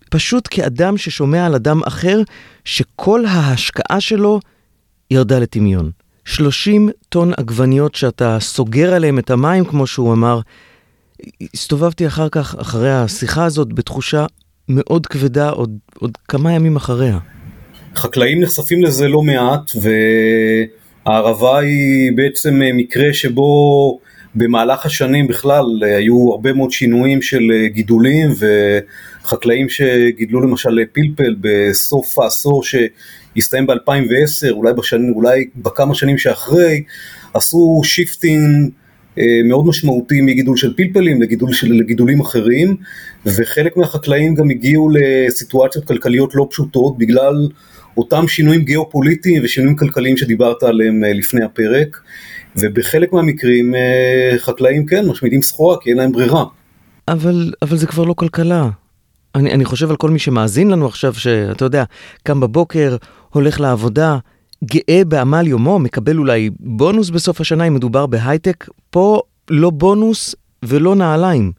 פשוט 0.09 0.47
כאדם 0.51 0.97
ששומע 0.97 1.45
על 1.45 1.55
אדם 1.55 1.81
אחר 1.87 2.21
שכל 2.65 3.25
ההשקעה 3.25 4.01
שלו 4.01 4.39
ירדה 5.11 5.39
לטמיון. 5.39 5.91
30 6.25 6.89
טון 7.09 7.31
עגבניות 7.37 7.95
שאתה 7.95 8.37
סוגר 8.39 8.93
עליהם 8.93 9.19
את 9.19 9.29
המים, 9.29 9.65
כמו 9.65 9.87
שהוא 9.87 10.13
אמר. 10.13 10.39
הסתובבתי 11.53 12.07
אחר 12.07 12.29
כך, 12.29 12.55
אחרי 12.59 12.91
השיחה 12.91 13.45
הזאת, 13.45 13.73
בתחושה 13.73 14.25
מאוד 14.69 15.07
כבדה 15.07 15.49
עוד, 15.49 15.77
עוד 15.99 16.11
כמה 16.27 16.53
ימים 16.53 16.75
אחריה. 16.75 17.19
חקלאים 17.95 18.41
נחשפים 18.41 18.83
לזה 18.83 19.07
לא 19.07 19.21
מעט 19.21 19.71
והערבה 21.05 21.59
היא 21.59 22.11
בעצם 22.15 22.61
מקרה 22.73 23.13
שבו 23.13 23.99
במהלך 24.35 24.85
השנים 24.85 25.27
בכלל 25.27 25.65
היו 25.83 26.31
הרבה 26.31 26.53
מאוד 26.53 26.71
שינויים 26.71 27.21
של 27.21 27.51
גידולים 27.65 28.29
וחקלאים 29.23 29.69
שגידלו 29.69 30.41
למשל 30.41 30.79
פלפל 30.93 31.35
בסוף 31.41 32.19
העשור 32.19 32.63
שהסתיים 32.63 33.67
ב-2010 33.67 34.49
אולי, 34.51 34.73
בשנים, 34.73 35.13
אולי 35.13 35.45
בכמה 35.55 35.95
שנים 35.95 36.17
שאחרי 36.17 36.83
עשו 37.33 37.81
shifting 37.83 38.71
מאוד 39.45 39.65
משמעותי 39.65 40.21
מגידול 40.21 40.57
של 40.57 40.73
פלפלים 40.73 41.21
לגידול 41.21 41.53
של, 41.53 41.73
לגידולים 41.73 42.21
אחרים 42.21 42.75
וחלק 43.25 43.77
מהחקלאים 43.77 44.35
גם 44.35 44.49
הגיעו 44.49 44.89
לסיטואציות 44.93 45.85
כלכליות 45.85 46.35
לא 46.35 46.47
פשוטות 46.49 46.97
בגלל 46.97 47.47
אותם 47.97 48.27
שינויים 48.27 48.61
גיאופוליטיים 48.61 49.43
ושינויים 49.43 49.75
כלכליים 49.75 50.17
שדיברת 50.17 50.63
עליהם 50.63 51.03
אה, 51.03 51.13
לפני 51.13 51.43
הפרק 51.43 52.01
ובחלק 52.55 53.13
מהמקרים 53.13 53.75
אה, 53.75 54.35
חקלאים 54.37 54.85
כן 54.85 55.05
משמידים 55.07 55.41
סחורה 55.41 55.77
כי 55.81 55.89
אין 55.89 55.97
להם 55.97 56.11
ברירה. 56.11 56.43
אבל, 57.07 57.53
אבל 57.61 57.77
זה 57.77 57.87
כבר 57.87 58.03
לא 58.03 58.13
כלכלה. 58.13 58.69
אני, 59.35 59.53
אני 59.53 59.65
חושב 59.65 59.89
על 59.89 59.95
כל 59.95 60.09
מי 60.09 60.19
שמאזין 60.19 60.69
לנו 60.69 60.85
עכשיו, 60.87 61.13
שאתה 61.13 61.65
יודע, 61.65 61.83
קם 62.23 62.39
בבוקר, 62.39 62.97
הולך 63.29 63.59
לעבודה, 63.59 64.17
גאה 64.63 65.01
בעמל 65.07 65.47
יומו, 65.47 65.79
מקבל 65.79 66.17
אולי 66.17 66.49
בונוס 66.59 67.09
בסוף 67.09 67.41
השנה 67.41 67.67
אם 67.67 67.73
מדובר 67.73 68.05
בהייטק, 68.05 68.67
פה 68.89 69.21
לא 69.49 69.69
בונוס 69.69 70.35
ולא 70.63 70.95
נעליים. 70.95 71.51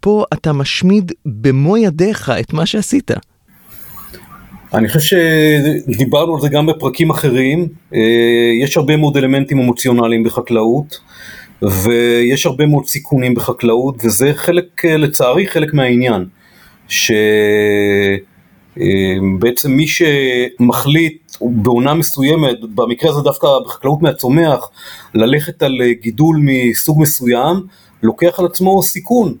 פה 0.00 0.24
אתה 0.32 0.52
משמיד 0.52 1.12
במו 1.26 1.76
ידיך 1.76 2.32
את 2.40 2.52
מה 2.52 2.66
שעשית. 2.66 3.10
אני 4.74 4.88
חושב 4.88 5.16
שדיברנו 5.88 6.34
על 6.34 6.40
זה 6.40 6.48
גם 6.48 6.66
בפרקים 6.66 7.10
אחרים, 7.10 7.68
אה, 7.94 8.00
יש 8.62 8.76
הרבה 8.76 8.96
מאוד 8.96 9.16
אלמנטים 9.16 9.58
אמוציונליים 9.58 10.24
בחקלאות 10.24 10.98
ויש 11.62 12.46
הרבה 12.46 12.66
מאוד 12.66 12.86
סיכונים 12.86 13.34
בחקלאות 13.34 14.04
וזה 14.04 14.32
חלק, 14.34 14.84
אה, 14.84 14.96
לצערי 14.96 15.46
חלק 15.46 15.74
מהעניין, 15.74 16.24
שבעצם 18.76 19.72
מי 19.72 19.86
שמחליט 19.86 21.36
בעונה 21.40 21.94
מסוימת, 21.94 22.60
במקרה 22.74 23.10
הזה 23.10 23.20
דווקא 23.20 23.46
בחקלאות 23.66 24.02
מהצומח, 24.02 24.70
ללכת 25.14 25.62
על 25.62 25.78
גידול 26.02 26.40
מסוג 26.42 27.02
מסוים, 27.02 27.66
לוקח 28.02 28.40
על 28.40 28.46
עצמו 28.46 28.82
סיכון. 28.82 29.34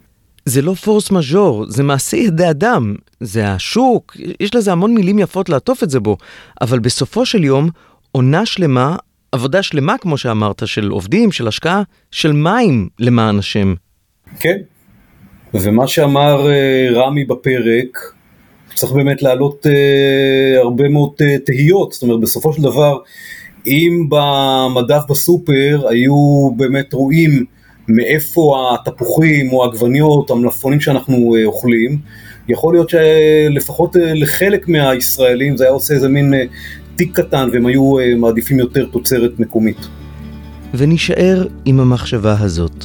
זה 0.44 0.62
לא 0.62 0.74
פורס 0.74 1.10
מז'ור, 1.10 1.64
זה 1.68 1.82
מעשה 1.82 2.16
ידי 2.16 2.50
אדם, 2.50 2.94
זה 3.20 3.48
השוק, 3.48 4.16
יש 4.40 4.54
לזה 4.54 4.72
המון 4.72 4.94
מילים 4.94 5.18
יפות 5.18 5.48
לעטוף 5.48 5.82
את 5.82 5.90
זה 5.90 6.00
בו, 6.00 6.16
אבל 6.60 6.78
בסופו 6.78 7.26
של 7.26 7.44
יום, 7.44 7.68
עונה 8.12 8.46
שלמה, 8.46 8.96
עבודה 9.32 9.62
שלמה 9.62 9.98
כמו 9.98 10.18
שאמרת, 10.18 10.62
של 10.66 10.88
עובדים, 10.88 11.32
של 11.32 11.48
השקעה, 11.48 11.82
של 12.10 12.32
מים 12.32 12.88
למען 12.98 13.38
השם. 13.38 13.74
כן, 14.40 14.56
ומה 15.54 15.86
שאמר 15.86 16.46
uh, 16.46 16.94
רמי 16.94 17.24
בפרק, 17.24 17.98
צריך 18.74 18.92
באמת 18.92 19.22
להעלות 19.22 19.66
uh, 19.66 20.58
הרבה 20.58 20.88
מאוד 20.88 21.10
uh, 21.18 21.46
תהיות, 21.46 21.92
זאת 21.92 22.02
אומרת 22.02 22.20
בסופו 22.20 22.52
של 22.52 22.62
דבר, 22.62 22.98
אם 23.66 24.08
במדף 24.08 25.02
בסופר 25.08 25.88
היו 25.88 26.50
באמת 26.56 26.92
רואים 26.92 27.44
מאיפה 27.88 28.74
התפוחים 28.74 29.52
או 29.52 29.64
העגבניות, 29.64 30.30
המלפפונים 30.30 30.80
שאנחנו 30.80 31.36
אה, 31.36 31.44
אוכלים, 31.44 31.98
יכול 32.48 32.74
להיות 32.74 32.90
שלפחות 32.90 33.96
אה, 33.96 34.14
לחלק 34.14 34.68
מהישראלים 34.68 35.56
זה 35.56 35.64
היה 35.64 35.72
עושה 35.72 35.94
איזה 35.94 36.08
מין 36.08 36.34
אה, 36.34 36.44
תיק 36.96 37.20
קטן 37.20 37.48
והם 37.52 37.66
היו 37.66 37.94
מעדיפים 38.16 38.58
יותר 38.58 38.86
תוצרת 38.86 39.40
מקומית. 39.40 39.88
ונישאר 40.74 41.46
עם 41.64 41.80
המחשבה 41.80 42.36
הזאת. 42.40 42.84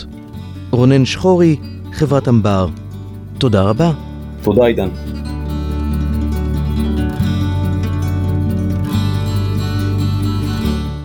רונן 0.71 1.05
שחורי, 1.05 1.55
חברת 1.93 2.27
אמבר. 2.27 2.67
תודה 3.37 3.61
רבה. 3.61 3.91
תודה 4.43 4.65
עידן. 4.65 4.89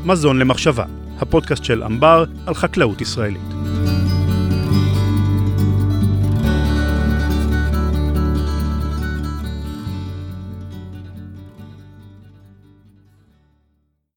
מזון 0.04 0.38
למחשבה, 0.38 0.84
הפודקאסט 1.20 1.64
של 1.64 1.84
אמבר 1.84 2.24
על 2.46 2.54
חקלאות 2.54 3.00
ישראלית. 3.00 3.51